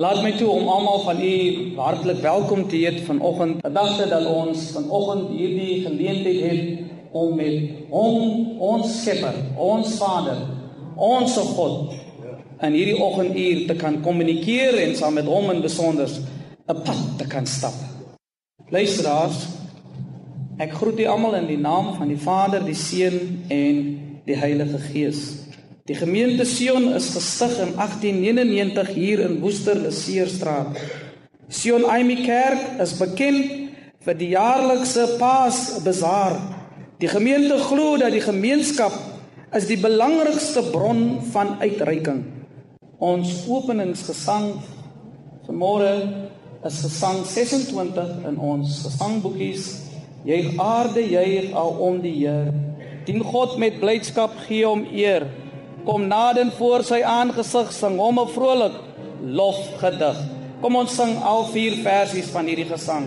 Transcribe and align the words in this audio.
Laat 0.00 0.22
my 0.24 0.30
toe 0.32 0.48
om 0.48 0.68
almal 0.72 1.02
van 1.04 1.18
u 1.20 1.32
hartlik 1.76 2.22
welkom 2.24 2.68
te 2.68 2.76
heet 2.76 3.02
vanoggend. 3.04 3.58
Dag 3.72 3.98
dat 4.08 4.26
ons 4.26 4.70
vanoggend 4.72 5.28
hierdie 5.36 5.82
geleentheid 5.84 6.38
het 6.40 7.12
om 7.12 7.34
met 7.36 7.66
hom, 7.90 8.46
ons 8.56 8.94
Skepper, 9.02 9.36
ons 9.60 9.98
Vader, 10.00 10.38
ons 10.96 11.36
God 11.36 11.92
in 12.64 12.78
hierdie 12.78 12.96
oggenduur 12.96 13.66
te 13.68 13.76
kan 13.76 14.00
kommunikeer 14.00 14.78
en 14.86 14.96
saam 14.96 15.20
met 15.20 15.28
hom 15.28 15.52
in 15.52 15.60
besonder 15.60 16.08
'n 16.08 16.80
pad 16.80 17.04
te 17.18 17.26
kan 17.28 17.46
stap. 17.46 17.76
Luisteraars, 18.70 19.48
ek 20.58 20.72
groet 20.72 21.00
u 21.00 21.04
almal 21.04 21.34
in 21.34 21.46
die 21.46 21.60
naam 21.60 21.92
van 22.00 22.08
die 22.08 22.22
Vader, 22.24 22.64
die 22.64 22.74
Seun 22.74 23.44
en 23.48 24.00
die 24.24 24.36
Heilige 24.36 24.78
Gees. 24.78 25.39
Die 25.88 25.94
gemeente 25.94 26.44
Sion 26.44 26.92
is 26.92 27.14
gestig 27.14 27.56
in 27.58 27.72
1899 27.78 28.88
hier 28.88 29.20
in 29.20 29.40
Woester 29.40 29.74
Leseerstraat. 29.74 30.76
Sion 31.48 31.84
Aimi 31.84 32.16
Kerk 32.26 32.80
is 32.82 32.92
bekend 32.98 33.72
vir 34.04 34.18
die 34.20 34.28
jaarlikse 34.34 35.16
Paasbazaar. 35.18 36.36
Die 37.00 37.08
gemeente 37.08 37.56
glo 37.64 37.96
dat 37.96 38.12
die 38.12 38.20
gemeenskap 38.20 38.92
is 39.56 39.70
die 39.70 39.80
belangrikste 39.80 40.66
bron 40.68 41.22
van 41.32 41.56
uitreiking. 41.64 42.26
Ons 43.00 43.46
openingsgesang 43.48 44.52
vanmôre 45.48 45.94
is 46.60 46.80
gesang 46.84 47.24
26 47.24 48.26
in 48.28 48.36
ons 48.36 48.82
gesangboekies. 48.84 49.70
Jy 50.28 50.42
aarde 50.60 51.08
juig 51.08 51.54
al 51.56 51.78
om 51.80 52.02
die 52.04 52.18
Heer. 52.20 52.52
Dien 53.08 53.24
God 53.24 53.56
met 53.56 53.80
blydskap 53.80 54.36
gee 54.44 54.66
hom 54.68 54.84
eer 54.92 55.24
kom 55.84 56.06
naden 56.06 56.52
voor 56.58 56.84
sy 56.84 57.00
aangesig 57.02 57.72
sing 57.72 57.98
hom 57.98 58.18
'n 58.20 58.28
vrolik 58.28 58.76
lofgedig. 59.24 60.18
Kom 60.60 60.76
ons 60.76 60.94
sing 60.94 61.22
al 61.22 61.44
vier 61.52 61.74
versies 61.82 62.30
van 62.30 62.46
hierdie 62.46 62.68
gesang. 62.68 63.06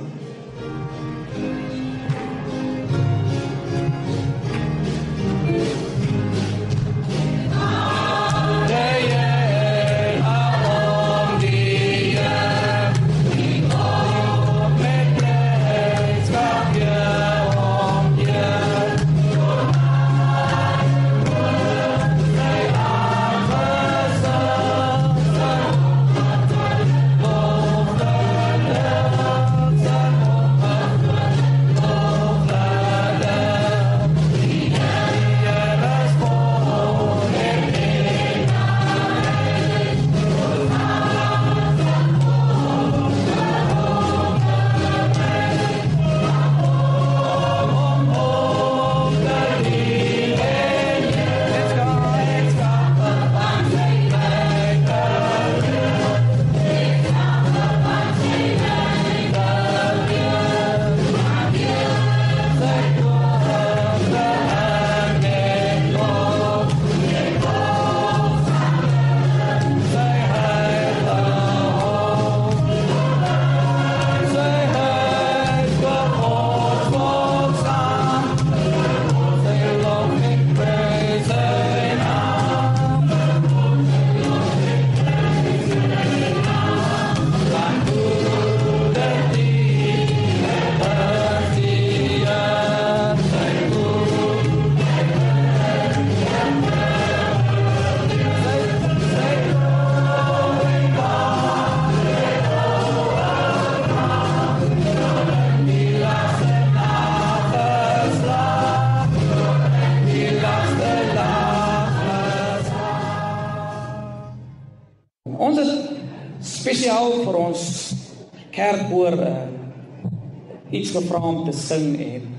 Gevra 120.94 121.22
om 121.28 121.44
te 121.46 121.56
sing 121.58 121.98
en 122.00 122.30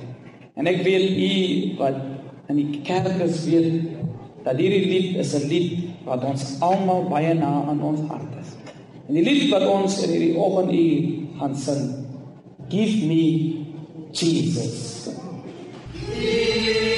en 0.55 0.71
ek 0.71 0.85
weet 0.87 1.17
u 1.19 1.33
wat 1.81 1.99
in 2.53 2.61
die 2.61 2.81
kerk 2.87 3.19
is 3.25 3.43
weet 3.49 3.83
dat 4.45 4.61
hierdie 4.61 4.87
lied 4.87 5.17
is 5.23 5.35
'n 5.35 5.49
lied 5.49 5.73
wat 6.05 6.25
ons 6.25 6.61
almal 6.61 7.09
baie 7.09 7.35
na 7.35 7.65
aan 7.69 7.83
ons 7.83 8.01
hart 8.09 8.33
is. 8.41 8.51
En 9.09 9.15
die 9.15 9.25
lied 9.25 9.51
wat 9.51 9.67
ons 9.67 10.03
in 10.05 10.11
hierdie 10.11 10.37
oggend 10.37 10.73
u 10.73 10.87
gaan 11.39 11.57
sing, 11.57 12.05
Give 12.69 13.07
me 13.07 13.65
Jesus. 14.13 15.09
Give 15.93 16.94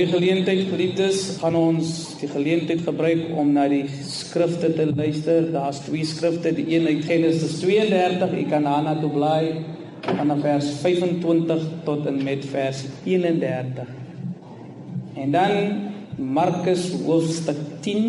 hierdie 0.00 0.16
geleentheid, 0.16 0.60
geliefdes, 0.70 1.18
gaan 1.42 1.56
ons 1.58 1.88
die 2.22 2.28
geleentheid 2.30 2.80
gebruik 2.86 3.34
om 3.36 3.50
na 3.52 3.66
die 3.68 3.82
skrifte 4.08 4.70
te 4.72 4.86
luister. 4.88 5.50
Daar's 5.52 5.82
twee 5.84 6.06
skrifte, 6.08 6.54
die 6.56 6.70
een 6.72 6.86
uit 6.88 7.02
Genesis 7.04 7.58
32, 7.60 8.32
ek 8.40 8.48
kan 8.48 8.64
daarna 8.64 8.94
toe 8.96 9.10
bly 9.12 9.42
vanaf 10.06 10.40
vers 10.40 10.70
25 10.80 11.66
tot 11.84 12.08
en 12.08 12.16
met 12.24 12.46
vers 12.48 12.80
31. 13.04 13.90
En 15.20 15.36
dan 15.36 15.52
Markus 16.16 16.86
hoofstuk 17.04 17.60
10. 17.84 18.08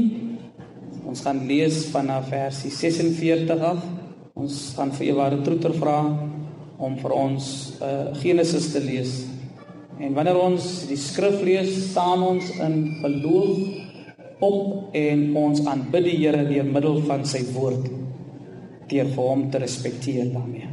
Ons 1.11 1.25
gaan 1.27 1.43
lees 1.49 1.83
vanaf 1.91 2.31
vers 2.31 2.63
46 2.71 3.67
af. 3.73 3.83
Ons 4.39 4.61
gaan 4.79 4.95
vir 4.95 5.09
Eware 5.11 5.43
Troeter 5.43 5.75
vra 5.75 5.99
om 6.79 6.95
vir 7.03 7.19
ons 7.19 7.51
uh, 7.83 8.15
Genesis 8.23 8.71
te 8.71 8.79
lees. 8.79 9.19
En 10.01 10.15
wanneer 10.17 10.37
ons 10.41 10.67
die 10.89 10.97
skrif 10.97 11.43
lees, 11.45 11.69
staan 11.91 12.23
ons 12.25 12.47
in 12.57 12.77
geloof 13.03 14.41
op 14.41 14.95
en 14.97 15.19
ons 15.37 15.61
aanbid 15.69 16.07
die 16.07 16.15
Here 16.23 16.41
deur 16.47 16.65
middel 16.65 16.97
van 17.05 17.25
sy 17.29 17.43
woord 17.53 17.85
deur 18.91 19.11
vir 19.13 19.27
hom 19.29 19.43
te 19.53 19.61
respekteer 19.61 20.31
daarmee. 20.33 20.67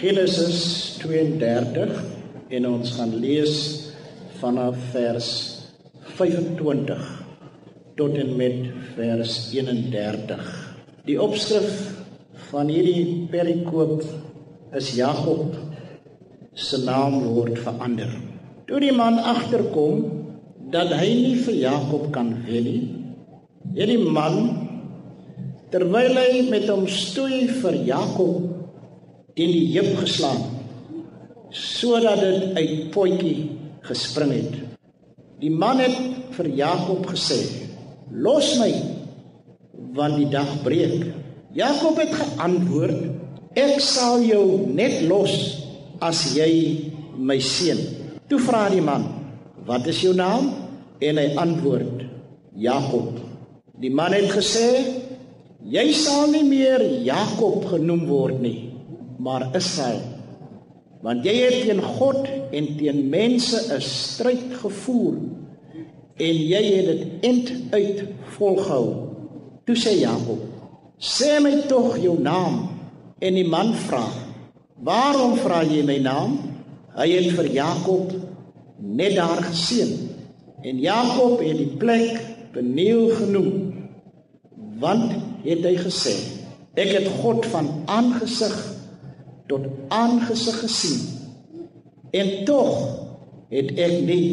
Genesis 0.00 0.62
32 1.02 1.92
en 2.56 2.68
ons 2.70 2.94
gaan 2.96 3.12
lees 3.22 3.58
vanaf 4.40 4.80
vers 4.94 5.28
25 6.16 7.04
tot 8.00 8.16
en 8.18 8.34
met 8.40 8.66
vers 8.96 9.36
31. 9.52 10.48
Die 11.06 11.20
opskrif 11.20 11.76
van 12.48 12.72
hierdie 12.72 13.28
perikoop 13.30 14.00
is 14.80 14.94
Jakob 14.96 15.52
se 16.56 16.80
naam 16.88 17.20
word 17.28 17.60
verander. 17.60 18.10
Toe 18.72 18.80
die 18.80 18.94
man 18.96 19.18
agterkom 19.20 19.98
dat 20.72 20.94
hy 20.96 21.10
nie 21.12 21.34
vir 21.44 21.56
Jakob 21.60 22.06
kan 22.14 22.30
wen 22.46 22.64
nie, 22.64 22.84
het 23.76 23.90
die 23.90 24.00
man 24.00 24.38
terwyl 25.68 26.16
hy 26.16 26.46
met 26.48 26.64
hom 26.72 26.86
stoei 26.88 27.42
vir 27.58 27.76
Jakob 27.90 28.48
teen 29.36 29.52
die 29.52 29.66
heup 29.74 30.00
geslaan 30.00 30.40
sodat 31.52 32.24
dit 32.24 32.56
uit 32.56 32.88
potjie 32.96 33.36
gespring 33.84 34.32
het. 34.38 34.58
Die 35.44 35.52
man 35.52 35.84
het 35.84 36.32
vir 36.32 36.48
Jakob 36.64 37.04
gesê: 37.12 37.42
"Los 38.08 38.56
my, 38.56 38.72
want 39.92 40.16
die 40.16 40.32
dag 40.32 40.48
breek." 40.64 41.10
Jakob 41.52 42.00
het 42.00 42.16
geantwoord: 42.16 43.04
"Ek 43.52 43.80
sal 43.84 44.24
jou 44.24 44.64
net 44.64 45.02
los 45.04 45.60
as 46.00 46.30
jy 46.32 46.52
my 47.20 47.36
seën." 47.36 48.00
Toe 48.32 48.40
vra 48.40 48.62
die 48.72 48.80
man: 48.80 49.02
"Wat 49.68 49.84
is 49.86 49.98
jou 50.00 50.14
naam?" 50.16 50.46
En 51.04 51.18
hy 51.20 51.34
antwoord: 51.36 52.06
"Jakob." 52.56 53.18
Die 53.76 53.90
man 53.92 54.14
het 54.16 54.30
gesê: 54.32 54.68
"Jy 55.68 55.92
sal 55.92 56.30
nie 56.32 56.44
meer 56.44 56.80
Jakob 57.04 57.66
genoem 57.68 58.06
word 58.06 58.40
nie, 58.40 58.72
maar 59.18 59.50
Israel, 59.52 60.00
want 61.02 61.24
jy 61.28 61.34
het 61.34 61.58
teen 61.66 61.82
God 61.82 62.24
en 62.52 62.70
teen 62.78 63.08
mense 63.10 63.58
'n 63.68 63.80
stryd 63.80 64.56
gevoer 64.62 65.16
en 66.16 66.36
jy 66.52 66.62
het 66.72 66.86
dit 66.86 67.04
end 67.20 67.52
uit 67.70 68.04
volgehou." 68.38 69.12
Toe 69.66 69.76
sê 69.76 69.92
Jakob: 70.00 70.40
"Sê 70.98 71.36
my 71.42 71.60
tog 71.68 71.98
jou 71.98 72.16
naam." 72.20 72.68
En 73.18 73.34
die 73.34 73.48
man 73.48 73.74
vra: 73.74 74.08
"Waarom 74.80 75.36
vra 75.36 75.62
jy 75.64 75.84
my 75.84 75.98
naam?" 75.98 76.52
Hy 76.92 77.06
het 77.08 77.30
vir 77.32 77.46
Jakob 77.46 78.10
net 78.82 79.16
daar 79.16 79.42
geseën 79.46 79.94
en 80.62 80.82
Jakob 80.82 81.40
het 81.42 81.56
die 81.56 81.72
plek 81.78 82.20
Peniel 82.52 83.08
genoem 83.16 83.52
want 84.82 85.14
het 85.46 85.62
hy 85.64 85.76
gesê 85.80 86.14
ek 86.74 86.90
het 86.98 87.08
God 87.22 87.46
van 87.54 87.70
aangesig 87.86 88.56
tot 89.50 89.70
aangesig 89.88 90.58
gesien 90.64 91.00
en 92.12 92.32
tog 92.48 92.74
het 93.52 93.72
ek 93.76 93.98
nie 94.08 94.28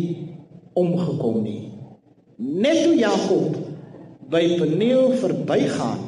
omgekom 0.79 1.41
nie. 1.43 1.71
Net 2.39 2.83
toe 2.85 2.95
Jakob 2.99 3.57
by 4.31 4.43
Peniel 4.59 5.15
verbygaan 5.19 6.05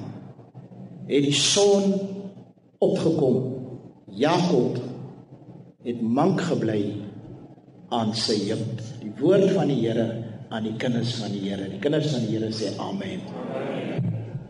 het 1.10 1.26
die 1.28 1.36
son 1.36 1.96
opgekom. 2.80 3.40
Jakob 4.16 4.80
het 5.84 6.02
mank 6.02 6.42
gebly 6.48 6.84
aan 7.92 8.14
sy 8.16 8.38
heup. 8.48 8.82
Die 9.02 9.12
woord 9.20 9.52
van 9.56 9.72
die 9.72 9.82
Here 9.84 10.08
aan 10.52 10.66
die 10.68 10.76
kinders 10.80 11.14
van 11.20 11.32
die 11.36 11.44
Here. 11.46 11.68
Die 11.72 11.80
kinders 11.84 12.10
van 12.14 12.26
die 12.26 12.38
Here 12.38 12.52
sê 12.56 12.72
amen. 12.80 13.24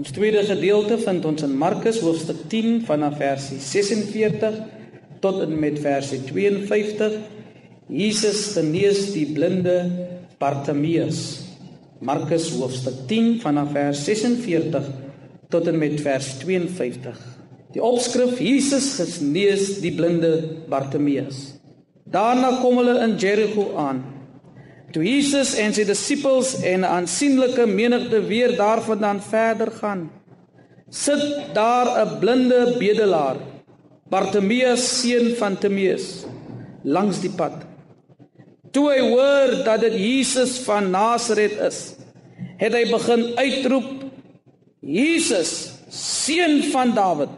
Ons 0.02 0.14
tweede 0.16 0.42
gedeelte 0.48 0.98
vind 1.02 1.26
ons 1.30 1.46
in 1.46 1.54
Markus 1.62 2.00
hoofstuk 2.02 2.48
10 2.50 2.82
vanaf 2.88 3.20
versie 3.22 3.60
46 3.62 4.58
tot 5.22 5.44
en 5.44 5.54
met 5.62 5.78
versie 5.82 6.24
52. 6.26 7.20
Jesus 7.92 8.48
genees 8.56 9.12
die 9.14 9.28
blinde 9.30 9.78
Bartimeus. 10.42 11.42
Markus 12.02 12.48
hoofstuk 12.58 13.04
10 13.10 13.36
vanaf 13.44 13.76
vers 13.76 14.02
46 14.08 14.88
tot 15.54 15.68
en 15.70 15.78
met 15.78 16.00
vers 16.02 16.32
52. 16.42 17.20
Die 17.76 17.84
opskrif 17.84 18.40
Jesus 18.42 18.96
genees 18.98 19.78
die 19.84 19.94
blinde 19.96 20.32
Bartimeus. 20.72 21.61
Daarna 22.06 22.58
kom 22.62 22.78
hulle 22.82 23.00
in 23.04 23.16
Jerigo 23.18 23.76
aan. 23.78 24.04
Toe 24.92 25.04
Jesus 25.04 25.54
en 25.56 25.74
sy 25.74 25.86
disippels 25.88 26.58
en 26.64 26.82
'n 26.82 26.92
aansienlike 26.98 27.66
menigte 27.66 28.20
weer 28.28 28.56
daarvandaan 28.58 29.22
verder 29.22 29.72
gaan, 29.72 30.10
sit 30.90 31.24
daar 31.54 31.88
'n 32.06 32.20
blinde 32.20 32.76
bedelaar, 32.80 33.38
Bartimeus 34.10 34.84
seun 35.02 35.36
van 35.36 35.58
Timeus, 35.58 36.26
langs 36.84 37.22
die 37.22 37.32
pad. 37.32 37.54
Toe 38.72 38.90
hy 38.92 39.00
hoor 39.00 39.64
dat 39.64 39.80
dit 39.80 39.94
Jesus 39.94 40.60
van 40.60 40.90
Nasaret 40.92 41.56
is, 41.60 41.96
het 42.58 42.74
hy 42.74 42.92
begin 42.92 43.24
uitroep: 43.36 44.04
Jesus, 44.80 45.72
seun 45.90 46.64
van 46.72 46.94
Dawid, 46.94 47.30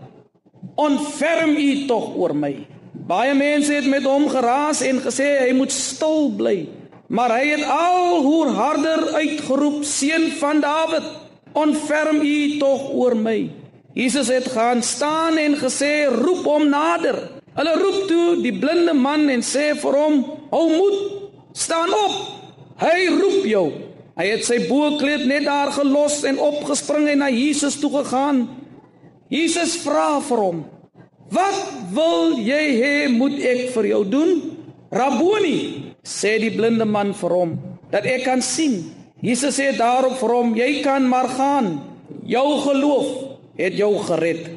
ontferm 0.75 1.57
U 1.57 1.85
tog 1.87 2.15
oor 2.15 2.35
my. 2.35 2.55
Baie 2.93 3.33
mense 3.33 3.73
het 3.73 3.87
met 3.89 4.05
hom 4.05 4.29
geraas 4.29 4.83
en 4.85 5.01
gesê 5.01 5.25
hy 5.41 5.51
moet 5.57 5.73
stil 5.73 6.29
bly. 6.37 6.57
Maar 7.09 7.33
hy 7.39 7.47
het 7.49 7.63
al 7.69 8.21
hoe 8.21 8.45
harder 8.53 9.07
uitgeroep: 9.17 9.83
Seun 9.83 10.29
van 10.39 10.61
Dawid, 10.61 11.03
ontferm 11.53 12.21
U 12.21 12.57
tog 12.61 12.87
oor 12.93 13.17
my. 13.17 13.49
Jesus 13.93 14.29
het 14.29 14.47
gaan 14.53 14.83
staan 14.83 15.37
en 15.37 15.57
gesê: 15.57 16.05
Roep 16.09 16.45
hom 16.45 16.69
nader. 16.69 17.17
Hulle 17.53 17.73
roep 17.77 18.07
toe 18.09 18.27
die 18.41 18.53
blinde 18.57 18.93
man 18.97 19.27
en 19.29 19.41
sê 19.45 19.73
vir 19.77 19.97
hom: 19.97 20.21
Hou 20.53 20.67
moed, 20.71 21.01
staan 21.53 21.93
op. 21.93 22.15
Hy 22.81 22.97
roep 23.09 23.45
jou. 23.45 23.67
Hy 24.17 24.25
het 24.29 24.45
sy 24.45 24.59
boekleed 24.69 25.25
net 25.25 25.45
daar 25.49 25.71
gelos 25.73 26.21
en 26.29 26.37
opgespring 26.41 27.07
en 27.09 27.23
na 27.25 27.29
Jesus 27.33 27.79
toe 27.81 27.89
gegaan. 27.99 28.45
Jesus 29.33 29.79
vra 29.81 30.21
vir 30.21 30.41
hom: 30.45 30.63
"Wat 31.33 31.59
wil 31.91 32.37
jy 32.37 32.65
hê 32.81 32.95
moet 33.09 33.37
ek 33.41 33.73
vir 33.73 33.85
jou 33.87 34.03
doen?" 34.05 34.31
"Rabboni," 34.91 35.91
sê 36.05 36.37
die 36.39 36.53
blinde 36.53 36.85
man 36.85 37.13
vir 37.13 37.29
hom, 37.29 37.59
"dat 37.89 38.05
ek 38.05 38.23
kan 38.23 38.41
sien." 38.41 38.93
Jesus 39.21 39.55
sê 39.59 39.71
daarop 39.77 40.19
vir 40.19 40.29
hom: 40.29 40.55
"Jy 40.55 40.81
kan 40.83 41.07
maar 41.07 41.29
gaan. 41.29 41.81
Jou 42.25 42.59
geloof 42.59 43.07
het 43.57 43.73
jou 43.73 43.97
gered." 43.97 44.49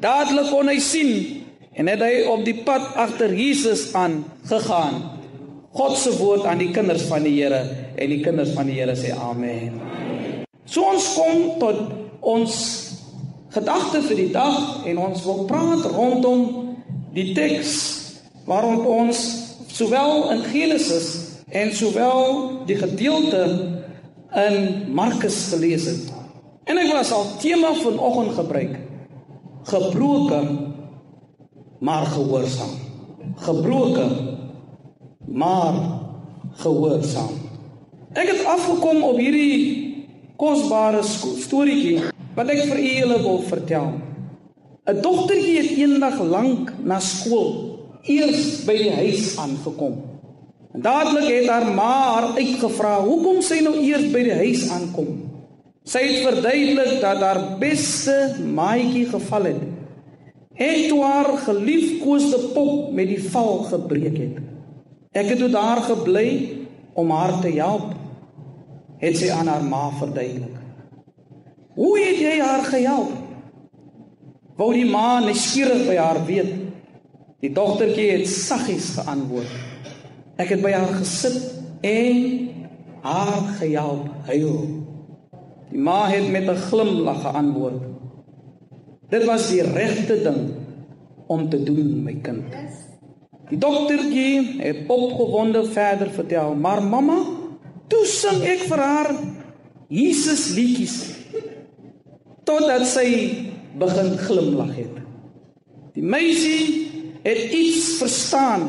Dadelik 0.00 0.50
kon 0.50 0.68
hy 0.68 0.78
sien 0.78 1.42
en 1.72 1.86
het 1.86 2.00
hy 2.00 2.24
op 2.26 2.44
die 2.44 2.56
pad 2.64 2.94
agter 2.96 3.32
Jesus 3.34 3.94
aan 3.94 4.24
gegaan. 4.48 5.20
God 5.72 5.96
se 5.98 6.10
woord 6.18 6.44
aan 6.50 6.58
die 6.58 6.72
kinders 6.74 7.04
van 7.06 7.22
die 7.22 7.36
Here 7.38 7.62
en 7.94 8.10
die 8.10 8.20
kinders 8.24 8.50
van 8.56 8.66
die 8.66 8.74
Here 8.80 8.96
sê 8.98 9.14
amen. 9.14 9.78
So 10.66 10.82
ons 10.90 11.12
kom 11.14 11.60
tot 11.62 11.78
ons 12.20 12.89
gedagte 13.50 14.02
vir 14.06 14.16
die 14.16 14.30
dag 14.34 14.86
en 14.86 14.98
ons 14.98 15.24
wil 15.26 15.44
praat 15.50 15.86
rondom 15.90 16.44
die 17.14 17.32
teks 17.34 17.72
waarop 18.46 18.86
ons 18.86 19.22
sowel 19.70 20.30
in 20.34 20.44
Genesis 20.52 21.08
en 21.50 21.72
sowel 21.74 22.50
die 22.66 22.78
gedeelte 22.78 23.42
in 24.38 24.58
Markus 24.94 25.48
gelees 25.50 25.88
het. 25.90 26.12
En 26.70 26.78
ek 26.78 26.92
was 26.94 27.10
al 27.12 27.26
tema 27.42 27.72
vanoggend 27.74 28.36
gebruik. 28.38 28.76
Gebroken 29.66 30.74
maar 31.82 32.06
gehoorsaam. 32.06 32.76
Gebroken 33.42 34.38
maar 35.26 35.74
gehoorsaam. 36.62 37.34
Ek 38.12 38.30
het 38.30 38.46
afgekom 38.46 39.02
op 39.02 39.18
hierdie 39.18 39.58
kosbare 40.38 41.02
storieetjie 41.02 42.10
wat 42.36 42.52
ek 42.52 42.62
vir 42.70 42.80
julle 42.84 43.18
wil 43.22 43.42
vertel. 43.48 43.90
'n 44.90 45.02
Dogtertjie 45.02 45.56
het 45.60 45.70
eendag 45.78 46.20
lank 46.20 46.72
na 46.82 46.98
skool 47.00 47.50
eers 48.02 48.64
by 48.64 48.76
die 48.80 48.94
huis 48.94 49.36
aangekom. 49.38 50.00
En 50.74 50.82
dadelik 50.82 51.28
het 51.28 51.48
haar 51.50 51.66
ma 51.74 51.94
haar 52.14 52.28
uitgevra 52.38 53.00
hoekom 53.02 53.42
sy 53.42 53.60
nou 53.64 53.74
eers 53.82 54.06
by 54.12 54.22
die 54.22 54.38
huis 54.38 54.68
aankom. 54.70 55.10
Sy 55.84 56.02
het 56.06 56.22
verduidelik 56.22 57.00
dat 57.02 57.22
haar 57.24 57.40
beste 57.58 58.16
maatjie 58.54 59.06
geval 59.10 59.50
het. 59.50 59.62
En 60.60 60.88
toe 60.88 61.02
haar 61.02 61.30
geliefkoeste 61.46 62.38
pop 62.54 62.92
met 62.92 63.08
die 63.08 63.22
val 63.32 63.64
gebreek 63.70 64.18
het. 64.18 64.40
Ek 65.16 65.32
het 65.32 65.40
toe 65.40 65.50
daar 65.50 65.82
gebly 65.88 66.28
om 66.94 67.10
haar 67.10 67.40
te 67.40 67.50
help. 67.56 67.94
Het 69.00 69.16
sy 69.16 69.30
aan 69.32 69.48
haar 69.48 69.64
ma 69.64 69.88
verduidelik. 69.98 70.59
Hoe 71.74 71.98
het 71.98 72.18
jy 72.18 72.38
haar 72.42 72.64
gehelp? 72.66 73.12
Wou 74.58 74.72
die 74.74 74.88
ma 74.88 75.20
neskierig 75.24 75.86
by 75.86 75.96
haar 75.96 76.18
weet. 76.26 76.50
Die 77.40 77.52
dogtertjie 77.54 78.10
het 78.18 78.26
saggies 78.28 78.90
geantwoord. 78.98 79.52
Ek 80.40 80.50
het 80.52 80.64
by 80.64 80.72
haar 80.74 80.90
gesit 80.98 81.38
en 81.86 82.18
haar 83.04 83.54
gehelp 83.60 84.10
huil. 84.28 84.58
Die 85.70 85.80
ma 85.80 86.08
het 86.10 86.28
met 86.28 86.50
'n 86.50 86.60
glimlag 86.68 87.22
geantwoord. 87.22 87.80
Dit 89.08 89.24
was 89.24 89.48
die 89.48 89.62
regte 89.62 90.22
ding 90.22 90.50
om 91.26 91.48
te 91.48 91.62
doen, 91.62 92.02
my 92.02 92.14
kind. 92.22 92.44
Die 93.48 93.58
dogtertjie 93.58 94.60
het 94.60 94.76
opgewonde 94.86 95.64
verder 95.64 96.10
vertel, 96.10 96.54
maar 96.54 96.82
mamma, 96.82 97.18
toe 97.86 98.04
sing 98.06 98.42
ek 98.42 98.58
vir 98.58 98.78
haar 98.78 99.14
Jesus 99.88 100.54
liedjies 100.54 101.19
totdat 102.50 102.86
sy 102.90 103.08
begin 103.78 104.14
glimlag 104.26 104.74
het. 104.74 104.98
Die 105.94 106.06
meisie 106.06 106.88
het 107.22 107.52
iets 107.54 107.96
verstaan 108.00 108.66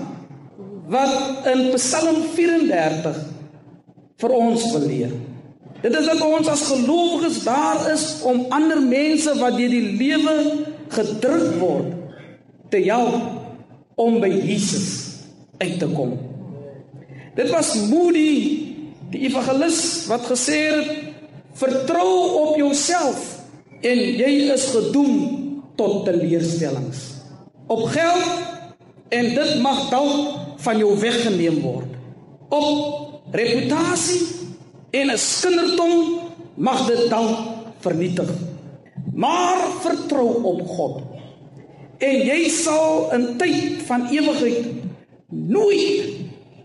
wat 0.92 1.48
in 1.50 1.70
Psalm 1.78 2.22
34 2.36 3.20
vir 4.22 4.34
ons 4.38 4.66
wil 4.76 4.86
leer. 4.86 5.14
Dit 5.82 5.96
is 5.98 6.06
dat 6.06 6.22
ons 6.22 6.50
as 6.52 6.68
gelowiges 6.70 7.40
daar 7.46 7.88
is 7.90 8.06
om 8.28 8.44
ander 8.54 8.82
mense 8.84 9.34
wat 9.40 9.58
deur 9.58 9.72
die 9.72 9.96
lewe 9.98 10.36
gedruk 10.94 11.56
word 11.62 11.96
te 12.74 12.84
help 12.86 13.98
om 14.02 14.20
by 14.22 14.30
Jesus 14.30 14.90
uit 15.62 15.80
te 15.82 15.90
kom. 15.96 16.14
Dit 17.38 17.50
was 17.54 17.74
Moody, 17.90 18.34
die 19.14 19.26
evangelis 19.30 20.06
wat 20.12 20.28
gesê 20.30 20.60
het: 20.70 20.92
"Vertrou 21.58 22.12
op 22.44 22.58
jouself 22.60 23.41
en 23.82 24.00
jy 24.22 24.32
is 24.54 24.66
gedoem 24.74 25.16
tot 25.80 26.06
teleurstellings. 26.06 27.02
Op 27.72 27.88
geld 27.94 28.28
en 29.10 29.30
dit 29.36 29.54
mag 29.62 29.90
dalk 29.90 30.60
van 30.62 30.78
jou 30.78 30.94
weggeneem 31.00 31.62
word. 31.64 31.90
Op 32.50 33.34
reputasie 33.34 34.22
en 34.92 35.12
'n 35.12 35.18
skindertong 35.18 36.20
mag 36.56 36.86
dit 36.88 37.10
dalk 37.10 37.38
vernietig. 37.80 38.30
Maar 39.14 39.58
vertrou 39.82 40.44
op 40.44 40.68
God 40.68 41.02
en 41.98 42.18
jy 42.26 42.50
sal 42.50 43.12
in 43.14 43.38
tyd 43.38 43.82
van 43.86 44.08
ewigheid 44.10 44.66
nooit 45.30 46.10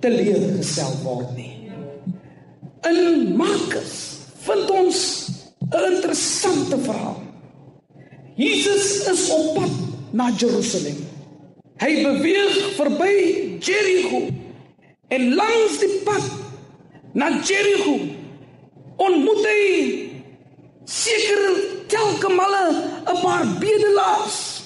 teleurgestel 0.01 0.93
word 1.05 1.37
nie. 1.37 1.53
In 2.89 3.37
Markus 3.37 4.17
vind 4.47 4.71
ons 4.71 5.29
'n 5.71 5.93
interessante 5.95 6.79
verhaal. 6.79 7.23
Jesus 8.35 9.09
is 9.09 9.31
op 9.31 9.55
pad 9.55 9.71
na 10.11 10.31
Jerusalem. 10.37 10.97
Hy 11.77 12.03
beweeg 12.03 12.75
verby 12.77 13.15
Jericho 13.59 14.29
en 15.09 15.35
langs 15.35 15.79
die 15.79 16.01
pad 16.05 16.23
na 17.13 17.31
Jericho 17.43 17.99
ontmoet 18.97 19.45
hy 19.45 19.63
seker 20.85 21.43
telke 21.87 22.29
male 22.29 22.65
'n 23.05 23.21
paar 23.23 23.47
bedelaars 23.59 24.63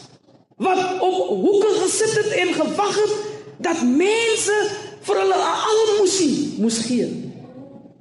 wat 0.56 1.00
op 1.00 1.16
hoeke 1.28 1.72
gesit 1.82 2.14
het 2.14 2.32
en 2.44 2.54
gewag 2.54 2.94
het 2.94 3.14
dat 3.56 3.82
mense 3.82 4.56
vir 5.00 5.16
hulle 5.16 5.38
'n 5.38 5.60
almoesie 5.72 6.54
moes 6.58 6.78
gee. 6.78 7.08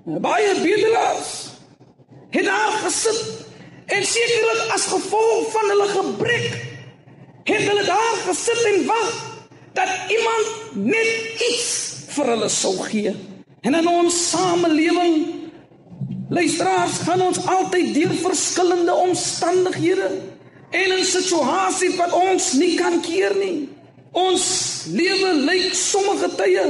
Baie 0.06 0.54
bedelaars 0.62 1.49
het 2.30 2.46
daar 2.46 2.76
gesit 2.84 3.22
en 3.86 4.06
sekerlik 4.06 4.74
as 4.76 4.86
gevolg 4.92 5.52
van 5.52 5.72
hulle 5.74 5.88
gebrek 5.94 6.50
het 7.50 7.66
hulle 7.66 7.86
daar 7.88 8.22
gesit 8.28 8.64
en 8.74 8.86
wag 8.86 9.12
dat 9.74 9.90
iemand 10.14 10.48
net 10.74 11.42
iets 11.50 11.70
vir 12.14 12.34
hulle 12.34 12.50
sou 12.50 12.76
gee. 12.90 13.14
En 13.62 13.76
in 13.76 13.88
ons 13.88 14.18
samelewing 14.30 15.16
luisteraars 16.30 17.00
gaan 17.08 17.22
ons 17.22 17.42
altyd 17.46 17.94
deur 17.94 18.14
verskillende 18.22 18.94
omstandighede 18.94 20.10
en 20.70 20.98
in 20.98 21.06
situasies 21.06 21.98
wat 21.98 22.14
ons 22.14 22.52
nie 22.62 22.76
kan 22.78 23.00
keer 23.06 23.36
nie. 23.40 23.70
Ons 24.12 24.46
lewe 24.94 25.34
lyk 25.46 25.74
sommige 25.78 26.30
tye 26.38 26.66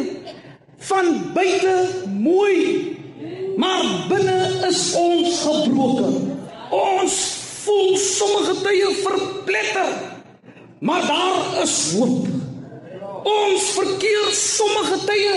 van 0.89 1.10
buite 1.36 1.75
mooi, 2.08 2.96
maar 3.60 4.06
binne 4.08 4.68
is 4.70 4.94
ons 4.96 5.42
gebroken. 5.44 6.16
Ons 6.72 7.16
voel 7.63 7.98
sommige 7.98 8.56
tye 8.63 8.92
verpletter, 9.01 9.92
maar 10.80 11.04
daar 11.08 11.62
is 11.63 11.75
hoop. 11.98 12.28
Ons 13.24 13.72
verkeer 13.75 14.32
sommige 14.32 15.01
tye 15.10 15.34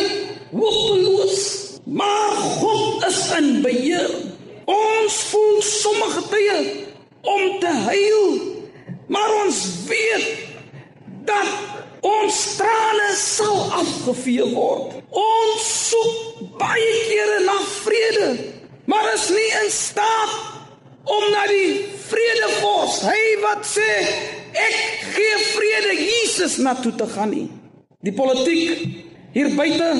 hopeloos, 0.52 1.40
maar 1.84 2.38
God 2.60 3.08
is 3.10 3.20
in 3.40 3.50
beheer. 3.64 4.14
Ons 4.70 5.18
voel 5.32 5.58
sommige 5.66 6.22
tye 6.30 6.58
om 7.26 7.58
te 7.60 7.74
huil, 7.90 8.38
maar 9.10 9.34
ons 9.42 9.66
weet 9.90 10.30
dat 11.26 11.50
Ons 12.02 12.36
trane 12.58 13.10
sal 13.14 13.58
afgevee 13.78 14.48
word. 14.50 14.96
Ons 15.14 15.66
soek 15.92 16.31
baie 16.62 16.96
kere 17.10 17.38
na 17.46 17.58
vrede, 17.82 18.28
maar 18.86 19.08
is 19.14 19.28
nie 19.34 19.50
in 19.62 19.70
staat 19.74 20.34
om 21.10 21.24
na 21.34 21.46
die 21.50 21.82
vredevors, 22.06 23.00
hy 23.06 23.22
wat 23.42 23.66
sê 23.66 23.88
ek 24.52 24.76
gee 25.16 25.38
vrede 25.52 25.96
Jesus 25.98 26.58
na 26.62 26.76
toe 26.78 26.92
te 26.94 27.08
gaan 27.14 27.32
nie. 27.34 27.48
Die 28.02 28.14
politiek 28.14 28.84
hier 29.34 29.50
buite 29.58 29.90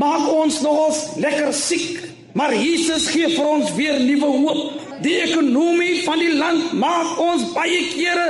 maak 0.00 0.28
ons 0.32 0.60
nogals 0.64 1.02
lekker 1.20 1.52
siek, 1.56 2.00
maar 2.36 2.54
Jesus 2.54 3.10
gee 3.12 3.28
vir 3.34 3.48
ons 3.48 3.72
weer 3.76 3.98
nuwe 4.00 4.30
hoop. 4.44 4.78
Die 5.04 5.16
ekonomie 5.24 6.02
van 6.04 6.20
die 6.20 6.34
land 6.36 6.74
maak 6.78 7.18
ons 7.20 7.50
baie 7.56 7.80
kere 7.94 8.28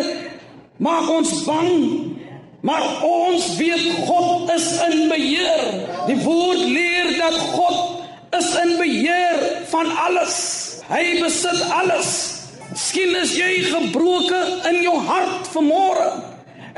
maak 0.81 1.11
ons 1.12 1.33
bang 1.44 2.10
Maar 2.61 3.03
ons 3.05 3.57
weet 3.57 3.87
God 4.07 4.51
is 4.53 4.66
in 4.85 5.09
beheer. 5.09 5.62
Die 6.07 6.18
woord 6.25 6.59
leer 6.59 7.14
dat 7.18 7.38
God 7.55 8.03
is 8.37 8.51
in 8.61 8.77
beheer 8.77 9.46
van 9.73 9.88
alles. 9.96 10.37
Hy 10.90 11.05
besit 11.23 11.62
alles. 11.73 12.11
Miskien 12.70 13.16
is 13.18 13.33
jy 13.38 13.51
gebroken 13.70 14.61
in 14.70 14.83
jou 14.85 14.96
hart 15.09 15.49
vanmôre. 15.55 16.11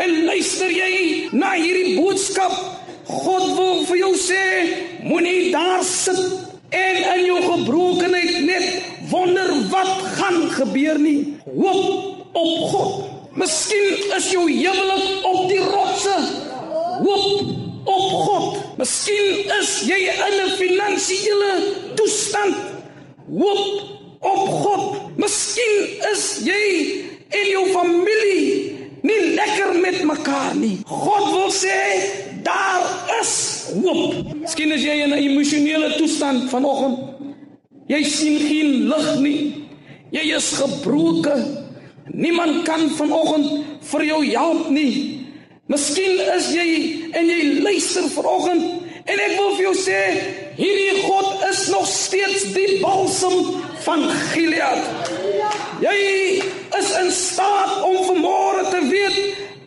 En 0.01 0.14
luister 0.25 0.71
jy 0.73 1.29
na 1.37 1.53
hierdie 1.59 1.99
boodskap? 1.99 2.55
God 3.12 3.51
wil 3.59 3.83
vir 3.88 3.99
jou 3.99 4.12
sê, 4.16 4.42
moenie 5.05 5.51
daar 5.53 5.83
sit 5.85 6.23
en 6.73 7.01
in 7.03 7.25
jou 7.27 7.40
gebrokenheid 7.45 8.38
net 8.47 8.87
wonder 9.11 9.51
wat 9.73 9.90
gaan 10.16 10.47
gebeur 10.55 11.01
nie. 11.03 11.35
Hoop 11.45 12.33
op 12.33 12.71
God. 12.73 13.12
Miskien 13.35 14.12
is 14.16 14.27
jou 14.31 14.45
huwelik 14.45 15.25
op 15.25 15.49
die 15.49 15.61
rotse. 15.61 16.16
Hoop 17.01 17.40
op 17.85 18.09
God. 18.27 18.59
Miskien 18.77 19.49
is 19.61 19.71
jy 19.88 20.01
in 20.12 20.37
'n 20.45 20.51
finansiële 20.59 21.53
toestand. 21.95 22.57
Hoop 23.29 23.83
op 24.21 24.49
God. 24.49 25.16
Miskien 25.16 25.88
is 26.12 26.40
jy 26.45 26.64
en 27.29 27.49
jou 27.49 27.66
familie 27.73 28.77
nie 29.03 29.35
lekker 29.35 29.81
met 29.81 30.03
mekaar 30.05 30.55
nie. 30.55 30.79
God 30.85 31.31
wil 31.33 31.51
sê 31.51 31.81
daar 32.42 32.85
is 33.21 33.64
hoop. 33.83 34.14
Miskien 34.40 34.73
is 34.73 34.83
jy 34.83 35.03
in 35.05 35.11
'n 35.11 35.18
emosionele 35.18 35.97
toestand 35.97 36.51
vanoggend. 36.51 36.99
Jy 37.87 38.03
sien 38.05 38.38
geen 38.38 38.88
lig 38.88 39.18
nie. 39.21 39.55
Jy 40.11 40.35
is 40.37 40.53
gebroken. 40.53 41.62
Niemand 42.11 42.65
kan 42.67 42.91
vanoggend 42.91 43.65
vir 43.81 44.05
jou 44.05 44.21
help 44.27 44.71
nie. 44.71 45.29
Miskien 45.71 46.19
is 46.35 46.49
jy 46.53 46.67
en 47.15 47.29
jy 47.31 47.61
luister 47.62 48.09
vanoggend 48.17 48.83
en 49.03 49.23
ek 49.27 49.37
wil 49.38 49.55
vir 49.57 49.65
jou 49.69 49.75
sê 49.79 50.01
hierdie 50.59 51.05
God 51.07 51.47
is 51.49 51.62
nog 51.73 51.87
steeds 51.88 52.49
die 52.55 52.81
balsam 52.83 53.38
van 53.87 54.05
Gilead. 54.33 54.83
Jy 55.83 55.97
is 56.79 56.93
in 56.99 57.11
staat 57.15 57.79
om 57.87 58.03
vanmôre 58.11 58.67
te 58.71 58.83
weet 58.91 59.19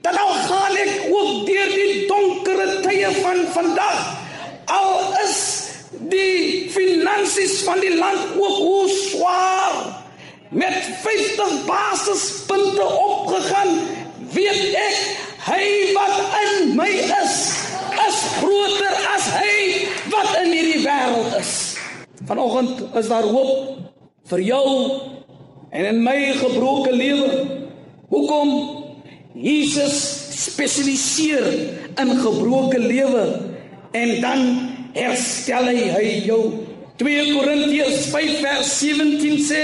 dat 0.06 0.20
al 0.20 0.36
gaan 0.46 0.78
ek 0.84 1.10
ook 1.10 1.48
deur 1.48 1.74
die 1.74 2.06
donkere 2.12 2.68
tye 2.86 3.12
van 3.24 3.42
vandag 3.56 4.04
al 4.66 5.14
is 5.24 5.40
die 6.12 6.70
finansies 6.74 7.62
van 7.66 7.80
die 7.82 7.96
land 7.98 8.36
ook 8.38 8.58
hoe 8.58 8.90
swaar 8.90 10.05
met 10.50 10.90
50 11.02 11.66
basispunte 11.66 12.84
opgegaan, 12.84 13.80
weet 14.32 14.76
ek 14.80 14.98
hy 15.46 15.66
wat 15.94 16.16
in 16.42 16.76
my 16.78 16.90
is, 17.22 17.36
is 18.08 18.22
groter 18.40 18.96
as 19.14 19.28
hy 19.38 19.56
wat 20.14 20.32
in 20.44 20.54
hierdie 20.54 20.82
wêreld 20.86 21.36
is. 21.40 21.54
Vanoggend 22.26 22.82
is 22.98 23.10
daar 23.12 23.28
hoop 23.30 23.78
vir 24.32 24.42
jou 24.42 24.66
en 25.70 25.86
in 25.86 26.02
my 26.04 26.18
gebroke 26.40 26.94
lewe. 26.96 27.30
Hoekom 28.10 28.52
Jesus 29.36 29.98
spesialiseer 30.46 31.46
in 32.02 32.16
gebroke 32.22 32.80
lewe 32.80 33.26
en 33.96 34.16
dan 34.22 34.42
herstel 34.96 35.70
hy, 35.70 35.82
hy 35.92 36.08
jou 36.26 36.42
2 37.02 37.24
Korintiërs 37.36 38.08
5 38.14 38.38
vers 38.40 38.74
17 38.80 39.40
sê 39.44 39.64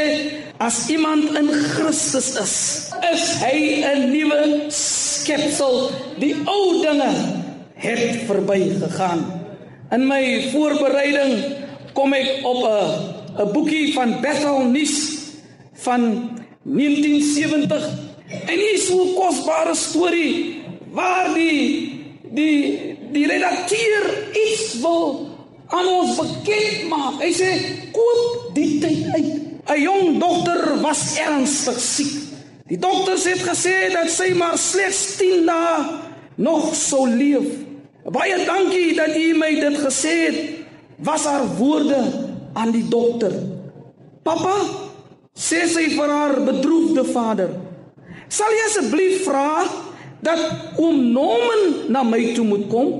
As 0.61 0.85
iemand 0.93 1.33
in 1.33 1.49
Christus 1.49 2.37
is, 2.37 2.55
is 3.01 3.23
hy 3.41 3.81
'n 3.81 4.13
nuwe 4.13 4.69
skepsel. 4.69 5.89
Die 6.21 6.37
ou 6.45 6.85
dinge 6.85 7.09
het 7.81 8.29
verbygegaan. 8.29 9.25
In 9.89 10.05
my 10.05 10.53
voorbereiding 10.53 11.33
kom 11.97 12.13
ek 12.13 12.45
op 12.45 12.61
'n 12.61 13.41
'n 13.41 13.51
boekie 13.57 13.89
van 13.97 14.21
Bethel 14.21 14.69
Nuus 14.69 15.33
van 15.81 16.29
1970. 16.61 17.81
En 18.45 18.57
hier 18.61 18.77
is 18.77 18.93
'n 18.93 19.17
kosbare 19.17 19.73
storie 19.73 20.61
waar 20.93 21.33
die 21.33 21.89
die 22.29 22.97
die 23.11 23.25
redakteur 23.25 24.29
iets 24.29 24.77
wil 24.77 25.25
aan 25.73 25.87
ons 25.87 26.15
bekend 26.21 26.85
maak. 26.85 27.17
Hy 27.17 27.33
sê 27.33 27.49
koop 27.91 28.53
die 28.53 28.77
tyd 28.77 29.09
uit. 29.17 29.40
'n 29.71 29.81
jong 29.81 30.19
dogter 30.19 30.81
was 30.81 31.15
ernstig 31.15 31.79
siek. 31.79 32.13
Die 32.67 32.79
dokters 32.79 33.23
het 33.23 33.43
gesê 33.43 33.91
dat 33.91 34.09
sy 34.11 34.31
maar 34.35 34.57
slegs 34.57 35.15
10 35.19 35.45
dae 35.47 35.99
nog 36.35 36.75
sou 36.75 37.07
leef. 37.07 37.47
Baie 38.11 38.45
dankie 38.45 38.95
dat 38.95 39.15
u 39.15 39.37
my 39.37 39.51
dit 39.59 39.77
gesê 39.79 40.15
het. 40.27 40.39
Was 41.03 41.25
haar 41.25 41.47
woorde 41.57 42.01
aan 42.53 42.71
die 42.71 42.87
dokter. 42.87 43.33
Pappa, 44.23 44.55
sê 45.33 45.63
sy 45.67 45.87
vir 45.95 46.09
haar 46.09 46.35
bedroefde 46.45 47.05
vader, 47.07 47.55
sal 48.29 48.51
jy 48.53 48.67
asseblief 48.67 49.23
vra 49.25 49.63
dat 50.21 50.77
oom 50.77 50.99
Norman 51.15 51.89
na 51.89 52.03
my 52.05 52.21
toe 52.35 52.45
moet 52.45 52.67
kom? 52.69 52.91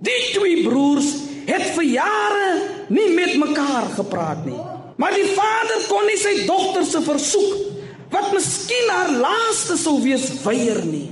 Die 0.00 0.22
twee 0.32 0.62
broers 0.64 1.10
het 1.48 1.74
vir 1.74 1.90
jare 1.98 2.50
nie 2.88 3.10
met 3.16 3.36
mekaar 3.36 3.92
gepraat 3.98 4.46
nie. 4.46 4.67
Maar 4.98 5.14
die 5.14 5.28
vader 5.30 5.84
kon 5.86 6.06
nie 6.10 6.18
sy 6.18 6.34
dogter 6.48 6.86
se 6.86 7.02
versoek 7.06 8.10
wat 8.10 8.32
miskien 8.34 8.88
haar 8.90 9.12
laaste 9.20 9.76
sou 9.78 9.98
wees 10.02 10.26
weier 10.42 10.80
nie. 10.88 11.06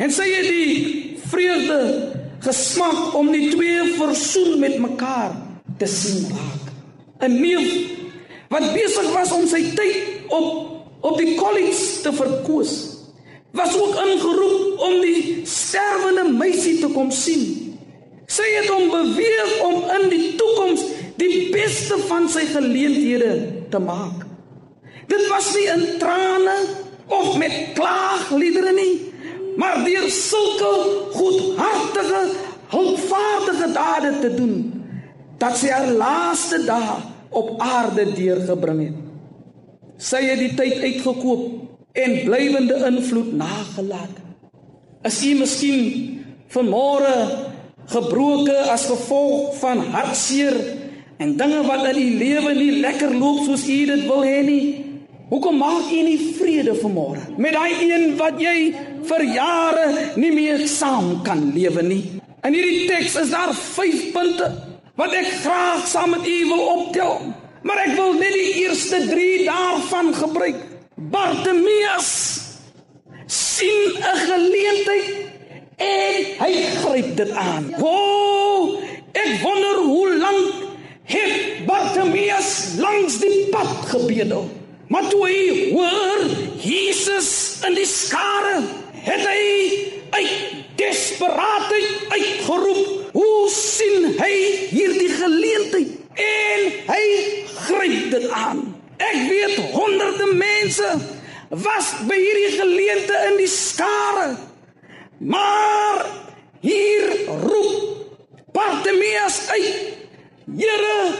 En 0.00 0.10
sy 0.10 0.26
het 0.32 0.48
die 0.48 1.20
vreugde 1.30 1.78
gesmaak 2.42 3.14
om 3.20 3.30
die 3.30 3.50
twee 3.52 3.84
versoen 3.98 4.58
met 4.62 4.78
mekaar 4.80 5.36
te 5.78 5.86
sien 5.86 6.26
raak. 6.32 6.66
'n 7.20 7.36
Neef 7.40 7.68
wat 8.50 8.72
besig 8.74 9.08
was 9.14 9.32
om 9.32 9.46
sy 9.46 9.62
tyd 9.76 10.26
op 10.28 10.48
op 11.00 11.16
die 11.16 11.34
kollege 11.34 12.02
te 12.02 12.12
verkoos, 12.12 12.72
was 13.56 13.76
ook 13.78 13.94
ingeroep 14.04 14.80
om 14.84 14.98
die 15.00 15.40
sterwende 15.48 16.26
meisie 16.32 16.78
te 16.80 16.90
kom 16.92 17.10
sien. 17.10 17.78
Sy 18.30 18.44
het 18.58 18.68
hom 18.68 18.90
beweeg 18.92 19.54
om 19.64 19.86
in 19.96 20.04
die 20.12 20.34
toekoms 20.36 20.84
die 21.20 21.50
beste 21.52 21.98
van 22.08 22.28
sy 22.32 22.46
geleenthede 22.50 23.32
te 23.72 23.80
maak. 23.82 24.24
Dit 25.10 25.26
was 25.30 25.50
nie 25.56 25.66
in 25.72 25.84
trane 26.00 26.56
of 27.10 27.34
met 27.40 27.74
klaagliedere 27.74 28.72
nie, 28.76 28.94
maar 29.58 29.82
deur 29.84 30.06
sulke 30.14 30.70
goedhartige, 31.16 32.20
hulpvaardige 32.70 33.72
dade 33.74 34.12
te 34.22 34.30
doen 34.36 34.58
dat 35.40 35.56
sy 35.58 35.72
haar 35.72 35.90
laaste 35.90 36.60
dae 36.66 36.98
op 37.34 37.56
aarde 37.62 38.06
deurgebring 38.14 38.82
het. 38.84 38.98
Sy 40.00 40.22
het 40.24 40.40
die 40.40 40.54
tyd 40.56 40.80
uitgekoop 40.84 41.96
en 42.00 42.16
blywende 42.24 42.76
invloed 42.88 43.32
nagelaat. 43.36 44.18
Is 45.08 45.18
u 45.26 45.34
miskien 45.40 45.84
vanmôre 46.52 47.14
gebroke 47.90 48.56
as 48.70 48.86
gevolg 48.90 49.56
van 49.60 49.82
hartseer 49.94 50.56
en 51.20 51.36
dinge 51.36 51.60
wat 51.66 51.84
in 51.90 51.98
u 52.00 52.06
lewe 52.18 52.54
nie 52.56 52.70
lekker 52.80 53.12
loop 53.12 53.42
soos 53.44 53.66
u 53.68 53.78
dit 53.90 54.06
wil 54.08 54.22
hê 54.24 54.40
nie. 54.44 54.64
Hoekom 55.30 55.60
maak 55.60 55.90
u 55.92 56.00
nie 56.02 56.18
vrede 56.38 56.72
vanmôre 56.80 57.20
met 57.38 57.54
daai 57.54 57.84
een 57.86 58.16
wat 58.18 58.40
jy 58.40 58.72
vir 59.10 59.24
jare 59.34 59.86
nie 60.16 60.32
meer 60.34 60.64
saam 60.68 61.20
kan 61.26 61.44
lewe 61.54 61.84
nie? 61.86 62.02
In 62.42 62.56
hierdie 62.56 62.88
teks 62.88 63.18
is 63.20 63.34
daar 63.34 63.52
5 63.54 64.06
punte 64.14 64.48
wat 64.96 65.12
ek 65.16 65.28
graag 65.44 65.84
saam 65.88 66.16
met 66.16 66.26
u 66.26 66.38
wil 66.48 66.64
optel. 66.76 67.20
Maar 67.62 67.82
ek 67.84 67.92
wil 67.98 68.16
net 68.16 68.32
die 68.32 68.64
eerste 68.64 69.02
3 69.08 69.44
daarvan 69.44 70.14
gebruik. 70.16 70.64
Bartimeus 71.12 72.10
sien 73.26 73.92
'n 74.00 74.18
geleentheid 74.24 75.08
en 75.76 76.16
hy 76.40 76.52
gryp 76.80 77.16
dit 77.16 77.30
aan. 77.30 77.74
Wo, 77.78 78.80
ek 79.12 79.30
wonder 79.44 79.76
hoe 79.84 80.16
lank 80.16 80.69
het 81.10 81.66
Bartimeus 81.66 82.78
langs 82.78 83.18
die 83.18 83.46
pad 83.50 83.90
gebedel. 83.90 84.48
Maar 84.90 85.08
toe 85.08 85.22
hy 85.26 85.70
hoor 85.74 86.24
Jesus 86.62 87.60
in 87.66 87.76
die 87.78 87.86
skare, 87.86 88.60
het 89.06 89.22
hy 89.26 89.44
uit 90.10 90.32
desperaatheid 90.80 92.08
uitgeroep. 92.08 93.12
Hoe 93.12 93.50
sien 93.54 94.10
hy 94.18 94.34
hierdie 94.70 95.12
geleentheid? 95.14 95.96
En 96.20 96.66
hy 96.90 97.04
gryp 97.54 98.10
dit 98.10 98.28
aan. 98.34 98.64
Ek 99.00 99.18
weet 99.30 99.56
honderde 99.72 100.28
mense 100.34 100.90
was 101.50 101.92
by 102.06 102.18
hierdie 102.18 102.52
geleentheid 102.58 103.30
in 103.30 103.38
die 103.40 103.50
skare. 103.50 104.28
Maar 105.18 106.04
hier 106.66 107.08
roep 107.44 108.52
Bartimeus 108.52 109.38
uit: 109.54 109.99
Here, 110.56 111.14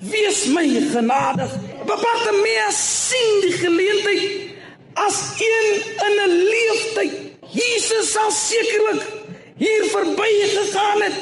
wees 0.00 0.46
my 0.48 0.66
genadig. 0.92 1.50
Bartimeus 1.86 2.80
sien 3.08 3.40
die 3.44 3.54
geleentheid 3.60 4.54
as 4.96 5.18
een 5.38 5.68
in 6.06 6.14
'n 6.24 6.34
leeftyd 6.50 7.26
Jesus 7.52 8.12
sal 8.12 8.30
sekerlik 8.30 9.02
hier 9.56 9.84
verby 9.92 10.32
gegaan 10.52 11.02
het. 11.02 11.18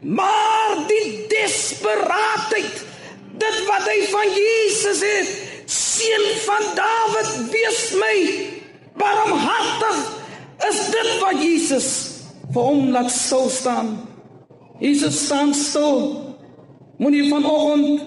Maar 0.00 0.84
die 0.86 1.26
desperaatheid, 1.28 2.84
dit 3.40 3.58
wat 3.66 3.88
hy 3.88 3.96
van 4.10 4.28
Jesus 4.36 5.00
het, 5.02 5.32
seun 5.66 6.26
van 6.44 6.68
Dawid, 6.78 7.32
wees 7.50 7.80
my 8.00 8.16
barmhartig. 9.00 9.98
Is 10.68 10.84
dit 10.92 11.10
wat 11.20 11.42
Jesus 11.42 11.88
vir 12.52 12.62
hom 12.62 12.90
laat 12.94 13.10
stil 13.10 13.50
staan? 13.50 13.90
Jesus 14.80 15.24
staan 15.24 15.54
stil. 15.54 16.25
Moenie 16.96 17.28
vanoggend 17.28 18.02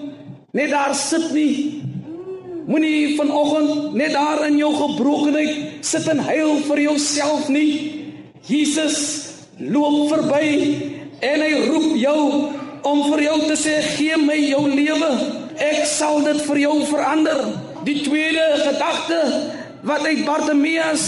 net 0.50 0.70
daar 0.70 0.94
sit 0.94 1.32
nie. 1.32 1.82
Moenie 2.66 3.16
vanoggend 3.16 3.94
net 3.94 4.12
daar 4.12 4.46
in 4.46 4.56
jou 4.58 4.70
gebrokenheid 4.74 5.84
sit 5.86 6.08
en 6.10 6.18
huil 6.18 6.56
vir 6.66 6.80
jouself 6.88 7.48
nie. 7.48 7.72
Jesus 8.46 8.98
loop 9.58 10.10
verby 10.10 10.50
en 11.20 11.44
hy 11.44 11.52
roep 11.68 11.94
jou 12.00 12.20
om 12.88 13.02
vir 13.12 13.26
jou 13.28 13.38
te 13.46 13.56
sê 13.60 13.78
gee 13.94 14.18
my 14.18 14.38
jou 14.42 14.64
lewe. 14.68 15.10
Ek 15.60 15.84
sal 15.86 16.22
dit 16.24 16.40
vir 16.48 16.62
jou 16.64 16.76
verander. 16.90 17.42
Die 17.86 18.00
tweede 18.02 18.46
gedagte 18.64 19.20
wat 19.86 20.04
uit 20.08 20.24
Bartimeus 20.26 21.04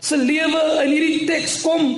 se 0.00 0.16
lewe 0.16 0.62
in 0.84 0.92
hierdie 0.92 1.26
teks 1.28 1.60
kom, 1.66 1.90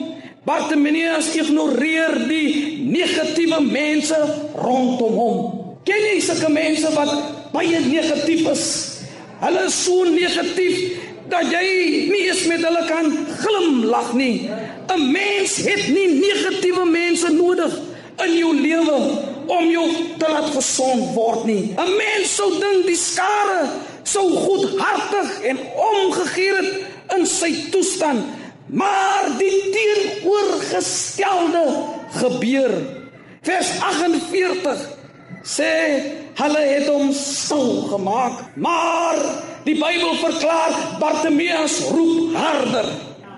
Bartimeus 0.47 1.33
ignoreer 1.35 2.15
die 2.29 2.79
negatiewe 2.87 3.61
mense 3.65 4.19
rondom 4.55 5.17
hom. 5.19 5.41
Ken 5.89 6.05
jy 6.05 6.21
sulke 6.23 6.51
mense 6.53 6.93
wat 6.95 7.11
baie 7.55 7.81
negatief 7.87 8.47
is? 8.53 8.65
Hulle 9.43 9.67
is 9.67 9.77
so 9.85 10.07
negatief 10.09 10.99
dat 11.29 11.51
jy 11.53 11.65
nie 12.09 12.23
eens 12.29 12.45
met 12.51 12.63
hulle 12.65 12.85
kan 12.89 13.11
glimlag 13.43 14.15
nie. 14.15 14.49
'n 14.89 15.11
Mens 15.13 15.57
het 15.57 15.89
nie 15.89 16.09
negatiewe 16.23 16.85
mense 16.87 17.29
nodig 17.33 17.75
in 18.25 18.37
jou 18.37 18.55
lewe 18.55 18.99
om 19.47 19.71
jou 19.71 19.89
te 20.19 20.27
laat 20.29 20.51
gesond 20.55 21.15
word 21.15 21.45
nie. 21.45 21.75
'n 21.77 21.97
Mens 21.97 22.35
sou 22.35 22.51
dink 22.61 22.87
die 22.87 22.97
skare 22.97 23.69
sou 24.03 24.31
goedhartig 24.33 25.41
en 25.51 25.59
omgegee 25.77 26.55
het 26.57 26.71
in 27.17 27.27
sy 27.27 27.51
toestand, 27.73 28.25
maar 28.69 29.25
die 29.39 29.71
teenoorgestelde 29.75 31.67
gebeur. 32.21 32.73
Vers 33.43 33.81
48 33.81 34.99
sê 35.49 35.73
hulle 36.39 36.61
het 36.61 36.89
hom 36.91 37.13
stil 37.17 37.89
gemaak 37.91 38.41
maar 38.61 39.19
die 39.65 39.77
Bybel 39.79 40.17
verklaar 40.21 40.75
Bartimeus 41.01 41.79
roep 41.95 42.35
harder 42.37 42.89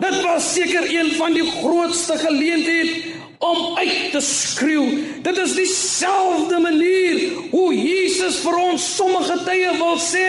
dit 0.01 0.17
was 0.25 0.49
seker 0.55 0.89
een 0.89 1.13
van 1.19 1.37
die 1.37 1.47
grootste 1.61 2.17
geleenthede 2.19 3.19
om 3.41 3.79
uit 3.79 4.11
te 4.13 4.21
skreeu 4.25 5.01
dit 5.25 5.41
is 5.45 5.55
dieselfde 5.57 6.61
manier 6.61 7.21
hoe 7.55 7.69
Jesus 7.75 8.41
vir 8.45 8.59
ons 8.61 8.89
sommige 8.97 9.39
tye 9.47 9.73
wil 9.81 9.97
sê 10.05 10.27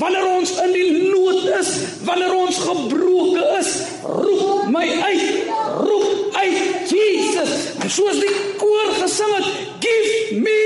wanneer 0.00 0.28
ons 0.32 0.56
in 0.64 0.74
die 0.76 0.88
nood 1.12 1.44
is 1.60 1.72
wanneer 2.08 2.34
ons 2.36 2.62
gebroke 2.64 3.46
is 3.60 3.72
roep 4.02 4.70
my 4.72 4.86
uit 5.10 5.52
roep 5.84 6.40
uit 6.42 6.92
Jesus 6.92 7.56
soos 7.92 8.18
die 8.24 8.36
koor 8.60 8.96
gesing 9.02 9.36
het 9.38 9.52
give 9.84 10.40
me 10.40 10.56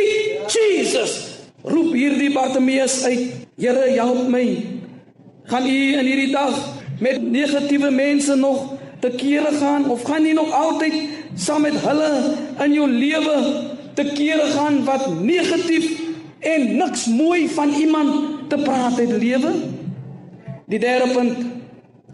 Jesus. 0.50 1.38
Roep 1.62 1.92
hierdie 1.94 2.32
Bartimeus 2.32 3.02
uit. 3.04 3.46
Here, 3.60 3.90
help 3.94 4.28
my. 4.28 4.44
Gaan 5.50 5.66
u 5.66 5.78
in 5.98 6.06
hierdie 6.06 6.32
dag 6.32 6.56
met 7.00 7.22
negatiewe 7.22 7.90
mense 7.90 8.34
nog 8.34 8.74
te 9.00 9.10
kere 9.16 9.52
gaan 9.60 9.88
of 9.90 10.02
gaan 10.02 10.26
u 10.26 10.32
nog 10.32 10.52
altyd 10.52 10.94
saam 11.34 11.62
met 11.62 11.76
hulle 11.84 12.10
in 12.64 12.72
jou 12.74 12.88
lewe 12.90 13.36
te 13.94 14.04
kere 14.14 14.46
gaan 14.54 14.84
wat 14.84 15.06
negatief 15.20 15.90
en 16.40 16.76
niks 16.76 17.06
mooi 17.06 17.48
van 17.48 17.74
iemand 17.74 18.48
te 18.48 18.58
praat 18.64 18.98
het 18.98 19.12
lewe? 19.12 19.52
Die 20.70 20.78
derde 20.78 21.10
punt, 21.12 21.38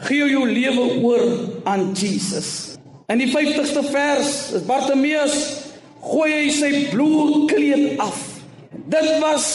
gee 0.08 0.28
jou 0.30 0.44
lewe 0.48 0.86
oor 1.02 1.24
aan 1.64 1.92
Jesus. 1.92 2.76
In 3.12 3.20
die 3.22 3.28
50ste 3.30 3.84
vers 3.92 4.30
is 4.56 4.64
Bartimeus 4.66 5.36
gooi 6.02 6.30
hy 6.32 6.46
sy 6.54 6.70
bloedkleed 6.90 8.00
af. 8.02 8.18
Dit 8.90 9.08
was 9.22 9.46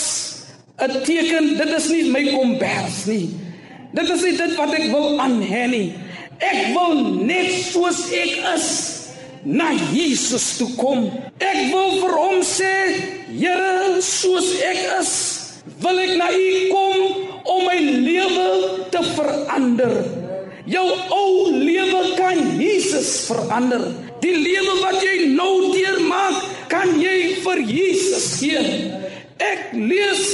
'n 0.82 1.04
teken, 1.04 1.58
dit 1.58 1.71
is 1.78 1.89
nie 1.89 2.10
my 2.12 2.24
kombers 2.32 3.06
nie. 3.06 3.30
Dit 3.93 4.10
is 4.10 4.24
nie 4.24 4.38
dit 4.38 4.56
wat 4.56 4.74
ek 4.74 4.88
wil 4.91 5.19
aanhê 5.19 5.67
nie. 5.67 5.93
Ek 6.39 6.74
wil 6.74 7.21
net 7.28 7.52
soos 7.52 8.10
ek 8.12 8.39
is 8.56 9.00
na 9.45 9.71
Jesus 9.91 10.58
toe 10.60 10.69
kom. 10.77 11.08
Ek 11.41 11.60
wil 11.71 11.97
vir 12.01 12.15
hom 12.17 12.41
sê, 12.45 12.73
Here, 13.32 14.01
soos 14.04 14.54
ek 14.62 14.82
is, 14.99 15.13
wil 15.82 16.01
ek 16.04 16.17
na 16.19 16.27
U 16.36 16.49
kom 16.69 16.97
om 17.51 17.62
my 17.65 17.77
lewe 17.80 18.49
te 18.93 19.01
verander. 19.15 19.95
Jou 20.69 20.86
ou 21.15 21.51
lewe 21.58 22.01
kan 22.19 22.38
Jesus 22.60 23.25
verander. 23.32 23.88
Die 24.21 24.36
lewe 24.38 24.77
wat 24.84 24.99
jy 25.01 25.32
nou 25.34 25.71
deurmaak, 25.73 26.43
kan 26.69 26.93
jy 27.01 27.41
vir 27.41 27.63
Jesus 27.65 28.27
gee. 28.43 28.91
Ek 29.41 29.71
lees 29.73 30.25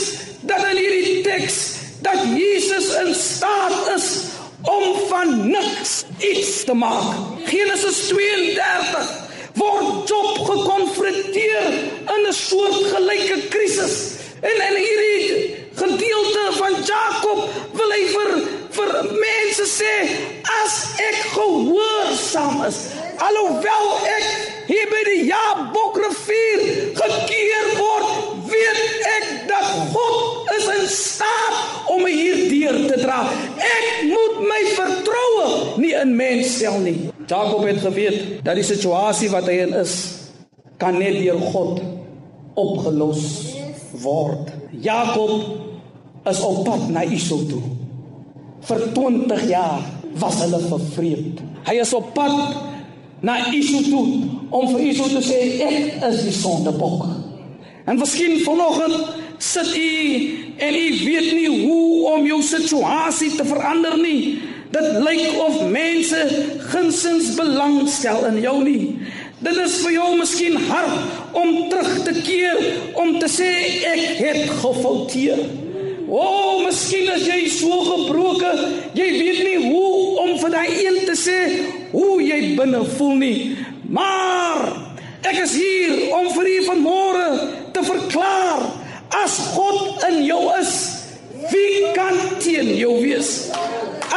dat 0.48 0.66
in 0.74 0.82
hierdie 0.82 1.22
teks 1.26 1.62
dat 2.04 2.20
Jesus 2.36 2.92
in 3.00 3.14
staat 3.16 3.78
is 3.96 4.37
om 4.62 5.08
van 5.08 5.50
niks 5.50 6.04
iets 6.18 6.64
te 6.64 6.74
maak. 6.74 7.16
Genesis 7.46 8.08
32 8.08 9.26
word 9.54 10.10
Job 10.10 10.38
gekonfronteer 10.46 11.68
in 12.16 12.28
'n 12.28 12.34
soortgelyke 12.34 13.48
krisis. 13.50 13.96
En 14.42 14.58
in 14.70 14.76
hierdie 14.76 15.56
gedeelte 15.74 16.50
van 16.52 16.74
Jakob 16.86 17.50
wil 17.74 17.92
hy 17.92 18.06
vir 18.06 18.32
vir 18.78 18.92
mense 19.04 19.66
sê 19.66 19.96
as 20.64 20.76
ek 21.10 21.20
gehoorsaam 21.34 22.66
is 22.66 22.78
alhoewel 23.18 23.88
ek 24.18 24.28
hier 24.68 24.90
by 24.92 25.04
die 25.10 25.24
Jabokrivier 25.32 26.66
gekeer 27.00 27.70
word 27.80 28.37
weet 28.52 29.08
ek 29.12 29.28
dat 29.50 29.68
God 29.94 30.52
is 30.58 30.68
in 30.76 30.86
staat 30.92 31.92
om 31.94 32.04
my 32.04 32.14
hierdeur 32.14 32.80
te 32.90 33.00
dra 33.02 33.20
ek 33.56 33.88
moet 34.12 34.42
my 34.48 34.62
vertroue 34.78 35.48
nie 35.84 35.94
in 35.98 36.16
mens 36.20 36.58
stel 36.58 36.80
nie 36.86 36.98
Jakob 37.28 37.66
het 37.68 37.82
geweet 37.84 38.20
dat 38.46 38.60
die 38.60 38.68
situasie 38.68 39.32
wat 39.34 39.50
hy 39.52 39.60
in 39.68 39.76
is 39.84 39.96
kan 40.82 41.00
net 41.00 41.20
deur 41.20 41.42
God 41.54 41.82
opgelos 42.58 43.26
word 44.04 44.54
Jakob 44.84 46.28
is 46.28 46.42
op 46.44 46.64
pad 46.68 46.90
na 46.94 47.06
Israel 47.08 47.48
toe 47.52 47.64
vir 48.68 48.82
20 48.94 49.46
jaar 49.48 49.84
was 50.20 50.40
hulle 50.42 50.60
vervreemd. 50.66 51.42
Hy 51.68 51.78
is 51.82 51.94
op 51.94 52.14
pad 52.16 52.34
na 53.26 53.38
Israel 53.54 53.88
toe 53.90 54.06
om 54.50 54.68
vir 54.74 54.84
Israel 54.92 55.18
te 55.18 55.24
sê 55.26 55.40
ek 55.68 56.04
is 56.10 56.24
die 56.28 56.36
sondebok. 56.36 57.06
En 57.88 57.96
miskien 57.96 58.42
vanoggend 58.44 58.96
sit 59.38 59.76
u 59.78 59.92
en 60.58 60.76
u 60.76 60.88
weet 61.06 61.32
nie 61.32 61.48
hoe 61.48 62.10
om 62.12 62.26
jou 62.26 62.42
situasie 62.44 63.30
te 63.36 63.46
verander 63.48 63.96
nie. 64.02 64.40
Dit 64.72 64.98
lyk 65.06 65.38
of 65.40 65.62
mense 65.72 66.20
gunsins 66.68 67.30
belangstel 67.38 68.26
in 68.28 68.42
jou 68.44 68.58
nie. 68.64 68.98
Dit 69.40 69.56
is 69.64 69.78
vir 69.86 69.94
jou 69.96 70.08
miskien 70.20 70.58
hard 70.68 71.32
om 71.32 71.70
terug 71.72 71.94
te 72.04 72.16
keer 72.26 72.60
om 73.00 73.16
te 73.22 73.30
sê 73.32 73.48
ek 73.94 74.04
het 74.20 74.42
gefouteer. 74.60 75.46
O, 76.08 76.20
oh, 76.20 76.52
miskien 76.66 77.08
is 77.14 77.24
jy 77.28 77.40
so 77.52 77.84
gebroken, 77.88 78.66
jy 78.96 79.08
weet 79.16 79.40
nie 79.44 79.72
hoe 79.72 80.20
om 80.26 80.34
vir 80.42 80.54
daai 80.56 80.76
een 80.76 81.00
te 81.08 81.16
sê 81.20 81.40
hoe 81.94 82.20
jy 82.24 82.42
binne 82.60 82.84
voel 82.98 83.16
nie. 83.24 83.40
Maar 83.88 84.68
ek 85.28 85.40
is 85.46 85.56
hier 85.60 86.16
om 86.20 86.28
vir 86.36 86.52
u 86.52 86.58
vanmôre 86.68 87.30
te 87.78 87.86
verklaar 87.86 88.66
as 89.24 89.38
God 89.54 90.04
in 90.10 90.24
jou 90.26 90.42
is, 90.58 90.74
wie 91.52 91.92
kan 91.96 92.18
teen 92.42 92.74
jou 92.78 92.98
wees? 93.04 93.52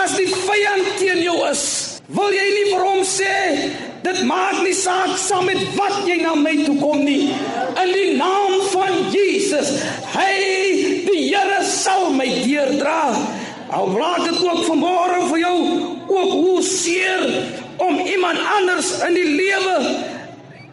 As 0.00 0.16
die 0.16 0.28
vyand 0.30 0.96
teen 0.98 1.20
jou 1.24 1.36
is, 1.50 1.62
wil 2.10 2.32
jy 2.32 2.46
nie 2.56 2.66
vir 2.72 2.84
hom 2.88 3.06
sê 3.06 3.36
Dit 4.00 4.22
maak 4.24 4.62
nie 4.64 4.72
saak 4.72 5.10
saam 5.20 5.44
met 5.44 5.58
wat 5.76 6.06
jy 6.08 6.22
na 6.22 6.30
my 6.32 6.54
toe 6.64 6.76
kom 6.80 7.02
nie. 7.04 7.34
In 7.82 7.90
die 7.92 8.14
naam 8.16 8.54
van 8.72 8.94
Jesus, 9.12 9.74
hy 10.14 10.30
die 11.04 11.18
Here 11.26 11.58
sal 11.68 12.08
my 12.16 12.24
deurdra. 12.40 13.12
Al 13.76 13.92
raak 13.92 14.24
dit 14.24 14.40
ook 14.40 14.62
vanmôre 14.70 15.20
vir 15.28 15.42
jou 15.42 15.58
ook 16.08 16.32
hoe 16.32 16.62
seer 16.64 17.26
om 17.76 18.00
iemand 18.00 18.40
anders 18.56 18.94
in 19.04 19.20
die 19.20 19.28
lewe 19.36 19.76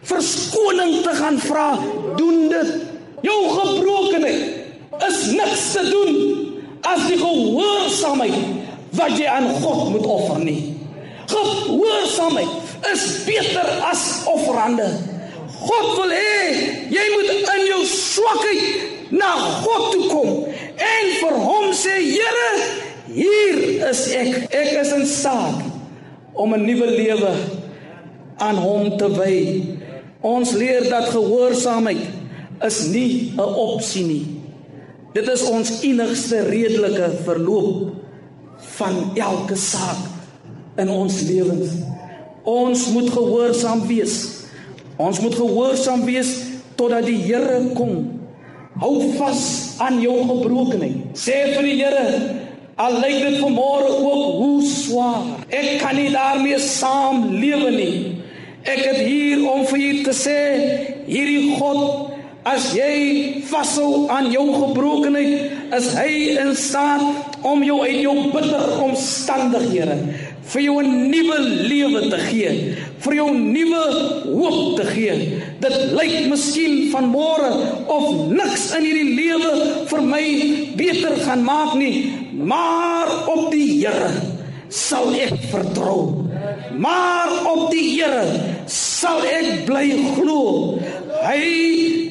verskoning 0.02 1.02
te 1.02 1.14
gaan 1.14 1.38
vra, 1.38 1.78
doen 2.16 2.48
dit. 2.48 2.74
Jou 3.22 3.38
gebrokenheid 3.50 5.02
is 5.08 5.30
niks 5.34 5.72
te 5.72 5.82
doen 5.90 6.14
as 6.86 7.06
die 7.10 7.18
gehoorsaamheid 7.18 8.34
wat 8.98 9.16
jy 9.18 9.26
aan 9.30 9.48
God 9.62 9.90
moet 9.90 10.06
offer 10.06 10.38
nie. 10.42 10.74
Gehoorsaamheid 11.28 12.48
is 12.92 13.04
beter 13.26 13.68
as 13.90 14.04
offerande. 14.30 14.86
God 15.58 15.88
wil 15.98 16.12
hê 16.14 16.42
jy 16.92 17.06
moet 17.16 17.32
in 17.34 17.64
jou 17.66 17.80
swakheid 17.90 19.10
na 19.10 19.32
God 19.64 19.88
toe 19.92 20.04
kom 20.12 20.30
en 20.78 21.10
vir 21.18 21.38
hom 21.42 21.72
sê 21.74 21.96
Here, 21.98 22.50
hier 23.10 23.58
is 23.88 24.04
ek. 24.14 24.46
Ek 24.54 24.70
is 24.82 24.92
in 24.94 25.06
staat 25.08 25.64
om 26.38 26.54
'n 26.54 26.64
nuwe 26.64 26.86
lewe 26.86 27.34
aan 28.38 28.56
hom 28.56 28.96
te 28.96 29.08
wy. 29.18 29.38
Ons 30.20 30.52
leer 30.52 30.88
dat 30.90 31.12
gehoorsaamheid 31.14 32.08
is 32.66 32.86
nie 32.90 33.32
'n 33.36 33.40
opsie 33.40 34.04
nie. 34.04 34.26
Dit 35.14 35.28
is 35.28 35.42
ons 35.50 35.80
enigste 35.82 36.42
redelike 36.42 37.10
verloop 37.24 37.92
van 38.58 39.10
elke 39.14 39.56
saak 39.56 40.02
in 40.76 40.88
ons 40.88 41.22
lewens. 41.22 41.70
Ons 42.42 42.90
moet 42.90 43.10
gehoorsaam 43.10 43.86
wees. 43.86 44.44
Ons 44.96 45.20
moet 45.20 45.34
gehoorsaam 45.34 46.04
wees 46.04 46.42
totdat 46.74 47.06
die 47.06 47.18
Here 47.22 47.70
kom. 47.74 48.20
Hou 48.78 49.12
vas 49.16 49.74
aan 49.78 50.00
jou 50.00 50.18
gebrokenheid. 50.26 51.18
Sê 51.18 51.54
vir 51.54 51.62
die 51.62 51.76
Here, 51.82 52.34
al 52.76 53.00
lyk 53.02 53.22
dit 53.22 53.40
vanmôre 53.42 53.90
ook 53.98 54.38
hoe 54.38 54.62
swaar. 54.62 55.22
Ek 55.48 55.78
kan 55.82 55.96
nie 55.96 56.10
daarmee 56.10 56.58
saam 56.58 57.28
lewe 57.38 57.70
nie. 57.70 58.17
Ek 58.64 58.82
het 58.84 59.00
hier 59.06 59.44
om 59.50 59.66
vir 59.66 59.78
u 59.78 59.90
te 60.02 60.14
sê, 60.16 60.38
hierdie 61.06 61.56
God 61.58 62.08
As 62.48 62.70
jy 62.72 63.42
vashou 63.44 64.06
aan 64.08 64.30
jou 64.32 64.46
gebrokenheid, 64.54 65.50
is 65.76 65.88
hy 65.98 66.12
in 66.40 66.54
staat 66.56 67.36
om 67.44 67.60
jou 67.66 67.82
uit 67.82 67.98
jou 68.00 68.14
bitter 68.32 68.78
omstandighede 68.86 69.98
vir 70.48 70.62
jou 70.64 70.76
'n 70.80 71.10
nuwe 71.10 71.38
lewe 71.68 72.00
te 72.08 72.18
gee, 72.30 72.52
vir 73.04 73.14
jou 73.14 73.28
nuwe 73.36 73.82
hoop 74.24 74.76
te 74.76 74.86
gee. 74.94 75.42
Dit 75.60 75.76
lyk 75.92 76.28
miskien 76.30 76.88
van 76.90 77.10
môre 77.12 77.52
of 77.86 78.32
niks 78.32 78.72
in 78.78 78.84
hierdie 78.84 79.12
lewe 79.14 79.84
vir 79.90 80.02
my 80.02 80.24
beter 80.76 81.16
gaan 81.26 81.44
maak 81.44 81.74
nie, 81.74 82.14
maar 82.32 83.08
op 83.28 83.50
die 83.52 83.84
Here 83.84 84.10
sal 84.68 85.12
ek 85.12 85.36
vertrou. 85.50 86.24
Maar 86.78 87.27
op 87.48 87.70
die 87.72 87.86
Here 87.96 88.24
sal 88.68 89.22
ek 89.24 89.64
bly 89.68 89.86
glo. 90.18 90.76
Hy 91.24 91.40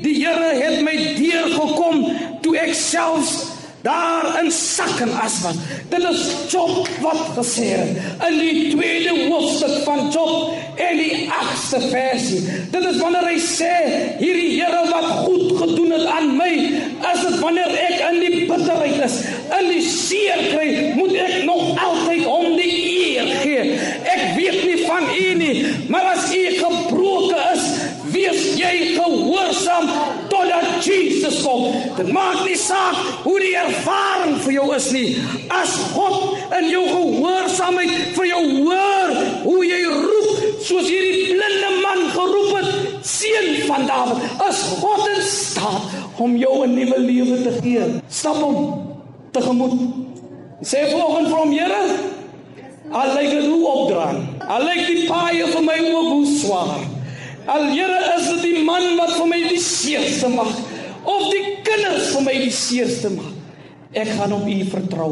die 0.03 0.15
Here 0.21 0.55
het 0.57 0.81
my 0.85 0.95
deurgekom 1.17 2.03
toe 2.45 2.57
ek 2.61 2.73
selfs 2.77 3.57
daar 3.87 4.43
in 4.43 4.51
sak 4.51 4.99
en 4.99 5.13
as 5.21 5.41
was. 5.41 5.55
Dit 5.89 6.03
is 6.03 6.23
Job 6.51 6.87
wat 7.01 7.21
gesê 7.37 7.67
het 7.77 8.27
in 8.27 8.39
die 8.39 8.69
tweede 8.75 9.13
hoofstuk 9.29 9.83
van 9.85 10.09
Job 10.11 10.53
en 10.75 10.97
die 10.97 11.29
8ste 11.31 11.81
versie. 11.91 12.41
Dit 12.73 12.83
is 12.89 12.97
wanneer 13.01 13.29
hy 13.29 13.37
sê 13.41 13.71
hierdie 14.19 14.57
Here 14.57 14.83
wat 14.89 15.07
goed 15.23 15.53
gedoen 15.61 15.93
het 15.93 16.05
aan 16.17 16.33
my, 16.35 16.51
as 17.05 17.21
dit 17.23 17.39
wanneer 17.43 17.71
ek 17.85 18.01
in 18.09 18.19
die 18.25 18.43
bitterheid 18.49 18.99
is, 19.05 19.19
in 19.59 19.69
die 19.71 19.83
seer 19.85 20.43
kry, 20.51 20.67
moet 20.97 21.13
ek 21.21 21.37
nog 21.47 21.77
altyd 21.85 22.25
hom 22.25 22.57
die 22.57 22.71
eer 23.13 23.31
gee. 23.43 23.77
Ek 24.03 24.23
weet 24.35 24.59
nie 24.65 24.79
van 24.87 25.07
u 25.13 25.27
nie, 25.47 25.63
maar 25.89 26.13
as 26.13 26.27
u 26.35 26.43
gebroken 26.59 27.43
is, 27.53 27.65
wees 28.11 28.43
jy 28.59 28.73
gehoorsaam 28.95 29.89
totdat 30.31 30.85
Jesus 30.85 31.41
kom. 31.43 31.67
Dit 31.97 32.11
maak 32.15 32.43
nie 32.45 32.57
saak 32.59 32.97
hoe 33.25 33.37
die 33.41 33.53
ervaring 33.57 34.37
vir 34.45 34.55
jou 34.57 34.67
is 34.75 34.89
nie. 34.95 35.07
As 35.53 35.75
God 35.93 36.37
in 36.59 36.69
jou 36.71 36.83
gehoorsaamheid 36.89 38.13
vir 38.17 38.29
jou 38.31 38.43
hoor 38.63 39.15
hoe 39.45 39.61
jy 39.65 39.81
roep 39.91 40.61
soos 40.67 40.89
hierdie 40.89 41.33
blinde 41.33 41.71
man 41.83 42.03
geroep 42.15 42.51
het, 42.57 42.71
seun 43.07 43.53
van 43.69 43.87
Dawid, 43.87 44.27
is 44.49 44.63
God 44.81 45.07
in 45.13 45.23
staat 45.23 45.95
om 46.17 46.35
jou 46.37 46.65
'n 46.65 46.75
nuwe 46.75 46.99
lewe 46.99 47.41
te 47.43 47.53
gee. 47.61 47.85
Stap 48.09 48.35
hom 48.41 48.85
tegemoet. 49.31 49.79
Sê 50.61 50.89
volgens 50.91 51.29
van 51.29 51.51
Here, 51.51 51.83
al 52.91 53.13
lyk 53.15 53.29
dit 53.31 53.45
hoe 53.45 53.67
opdraan. 53.67 54.21
Al 54.47 54.63
lyk 54.67 54.83
die 54.87 55.07
paai 55.09 55.43
vir 55.43 55.63
my 55.65 55.77
ook 55.91 56.09
hoe 56.13 56.25
swaar. 56.37 56.85
Al 57.47 57.69
Here 57.71 57.99
is 58.17 58.27
dit 58.33 58.41
die 58.49 58.63
man 58.63 58.83
wat 58.99 59.13
vir 59.15 59.27
my 59.31 59.39
die 59.47 59.61
seerste 59.63 60.29
mag 60.31 60.51
of 61.07 61.29
die 61.31 61.43
kinders 61.63 62.11
vir 62.15 62.25
my 62.25 62.35
die 62.41 62.53
seerste 62.53 63.11
mag. 63.15 63.29
Ek 63.95 64.09
gaan 64.17 64.35
op 64.35 64.47
U 64.47 64.57
vertrou 64.71 65.11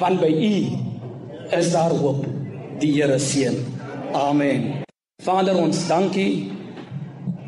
want 0.00 0.20
by 0.20 0.28
U 0.28 0.56
is 1.56 1.70
daar 1.72 1.94
hoop. 1.96 2.26
Die 2.80 2.92
Here 2.92 3.16
seën. 3.18 3.56
Amen. 4.12 4.84
Vader 5.24 5.56
ons 5.56 5.86
dankie 5.88 6.52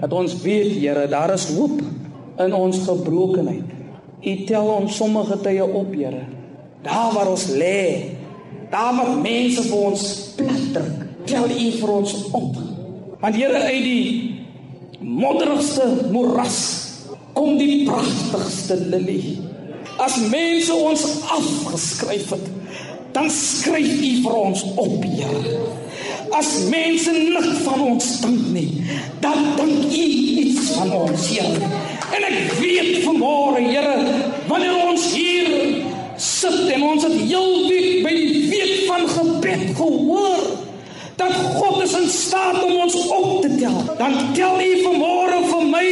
dat 0.00 0.12
ons 0.12 0.38
weet 0.40 0.72
Here 0.78 1.04
daar 1.11 1.34
is 1.34 1.50
hoop 1.52 1.82
in 2.40 2.54
ons 2.56 2.80
gebrokenheid. 2.87 3.76
U 4.18 4.32
tel 4.48 4.72
ons 4.72 4.96
sommige 4.96 5.37
tye 5.44 5.64
op 5.64 5.92
Here. 5.92 6.24
Daar 6.82 7.12
waar 7.12 7.28
ons 7.28 7.48
lê, 7.52 8.16
daar 8.70 8.94
waar 8.96 9.16
mense 9.22 9.62
vir 9.62 9.78
ons 9.90 10.04
plat 10.37 10.66
druk, 10.72 11.07
tel 11.28 11.48
U 11.50 11.70
vir 11.81 11.92
ons 11.92 12.14
op. 12.37 12.59
Want 13.20 13.35
Here 13.35 13.62
uit 13.68 13.85
die 13.85 14.09
modderigste 15.00 15.87
moeras 16.12 16.59
kom 17.33 17.59
die 17.59 17.85
pragtigste 17.87 18.78
lilie. 18.90 19.38
As 19.98 20.18
mense 20.31 20.74
ons 20.74 21.04
afgeskryf 21.35 22.31
het, 22.37 22.46
dan 23.16 23.31
skryf 23.33 23.88
U 23.98 24.12
vir 24.22 24.38
ons 24.38 24.64
op, 24.76 25.04
Here. 25.04 25.59
As 26.37 26.68
mense 26.68 27.12
nik 27.12 27.48
van 27.64 27.81
ons 27.83 28.09
dink 28.22 28.50
nie, 28.54 28.85
dan 29.24 29.54
dink 29.59 29.88
U 29.88 30.04
iets 30.44 30.74
van 30.76 30.92
ons, 30.92 31.28
Here. 31.33 31.70
En 32.14 32.26
ek 32.28 32.59
weet 32.61 33.00
vanmôre, 33.07 33.64
Here, 33.64 33.96
wanneer 34.50 34.76
ons 34.85 35.11
hier 35.14 35.50
sit 36.18 36.66
en 36.74 36.83
ons 36.83 37.04
het 37.07 37.14
heel 37.14 37.68
week 37.68 38.02
by 38.04 38.12
die 38.14 38.38
van 38.88 39.07
gebed 39.09 39.77
gehoor, 39.77 40.42
dat 41.18 41.35
God 41.59 41.83
is 41.83 41.94
in 41.98 42.09
staat 42.09 42.62
om 42.64 42.77
ons 42.77 42.96
op 43.09 43.42
te 43.42 43.55
tel. 43.59 43.83
Dan 43.98 44.14
tel 44.35 44.61
U 44.61 44.70
vanmôre 44.85 45.40
vir 45.51 45.64
my, 45.72 45.88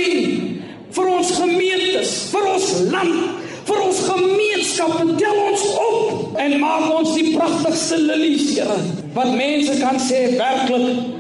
vir 0.97 1.11
ons 1.11 1.33
gemeentes, 1.41 2.15
vir 2.31 2.47
ons 2.53 2.69
land, 2.93 3.19
vir 3.67 3.83
ons 3.83 4.03
gemeenskap, 4.07 4.95
tel 5.19 5.43
ons 5.49 5.67
op 5.83 6.39
en 6.39 6.57
maak 6.63 6.87
ons 6.95 7.15
die 7.19 7.35
pragtigste 7.35 7.99
lilies, 8.01 8.53
Here. 8.57 8.79
Wat 9.17 9.33
mense 9.35 9.75
kan 9.81 9.99
sê 10.01 10.23
werklik 10.39 11.15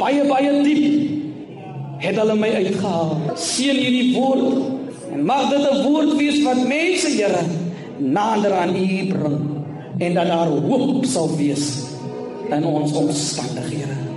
baie 0.00 0.24
baie 0.28 0.52
diep 0.64 1.98
het 2.00 2.16
hulle 2.16 2.36
my 2.38 2.48
uitgehaal. 2.62 3.16
Seën 3.36 3.76
hierdie 3.76 4.14
woord 4.14 5.10
en 5.10 5.24
mag 5.26 5.50
dit 5.50 5.60
'n 5.60 5.82
woord 5.84 6.14
wees 6.16 6.42
wat 6.46 6.62
mense, 6.66 7.08
Here, 7.18 7.44
nader 7.98 8.52
aan 8.52 8.76
U 8.76 8.86
bring 9.12 9.49
en 10.00 10.14
dat 10.14 10.26
daar 10.26 10.46
hoop 10.46 11.04
sal 11.04 11.36
wees 11.36 11.82
in 12.50 12.64
ons 12.64 12.92
omstandighede. 12.92 14.09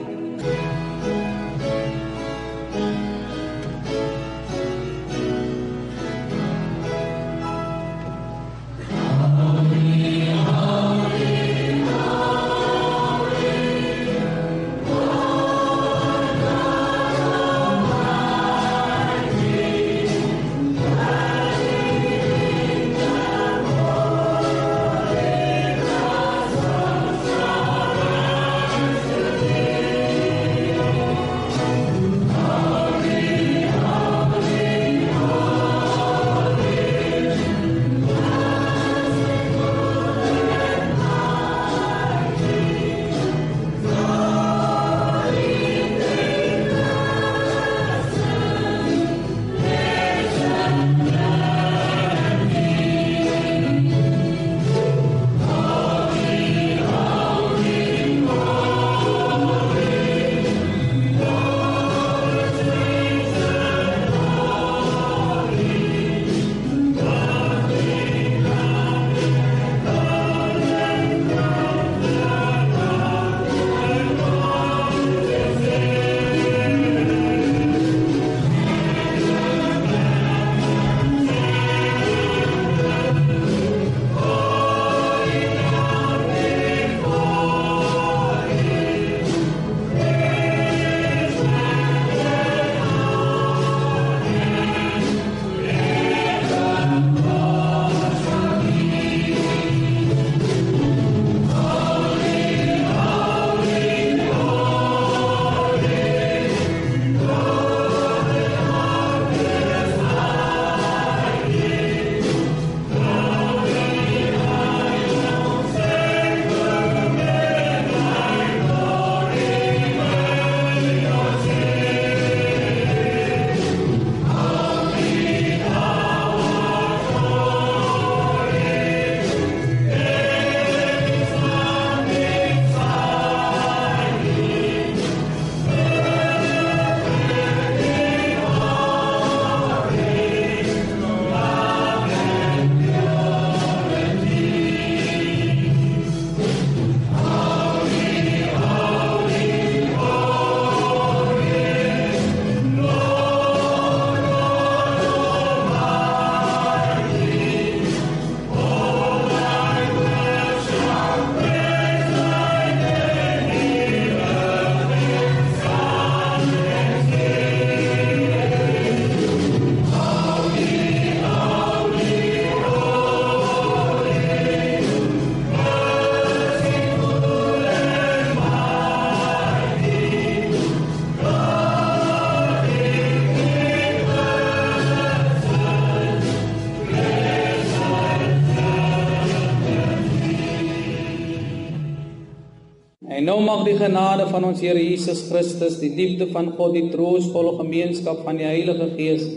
Genade 193.84 194.28
van 194.32 194.48
ons 194.48 194.62
Here 194.64 194.80
Jesus 194.80 195.28
Christus, 195.30 195.80
die 195.84 195.92
liefde 195.96 196.30
van 196.32 196.54
God, 196.58 196.74
die 196.78 196.90
troostvolle 196.94 197.58
gemeenskap 197.60 198.24
van 198.26 198.40
die 198.40 198.48
Heilige 198.48 198.94
Gees 198.98 199.28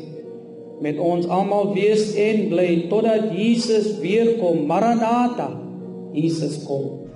met 0.81 0.99
ons 1.01 1.29
almal 1.33 1.71
wees 1.77 2.11
en 2.21 2.49
bly 2.51 2.69
totdat 2.91 3.31
Jesus 3.37 3.95
weer 4.03 4.35
kom. 4.41 4.67
Maranatha. 4.69 5.49
Jesus 6.17 6.61
kom. 6.69 7.07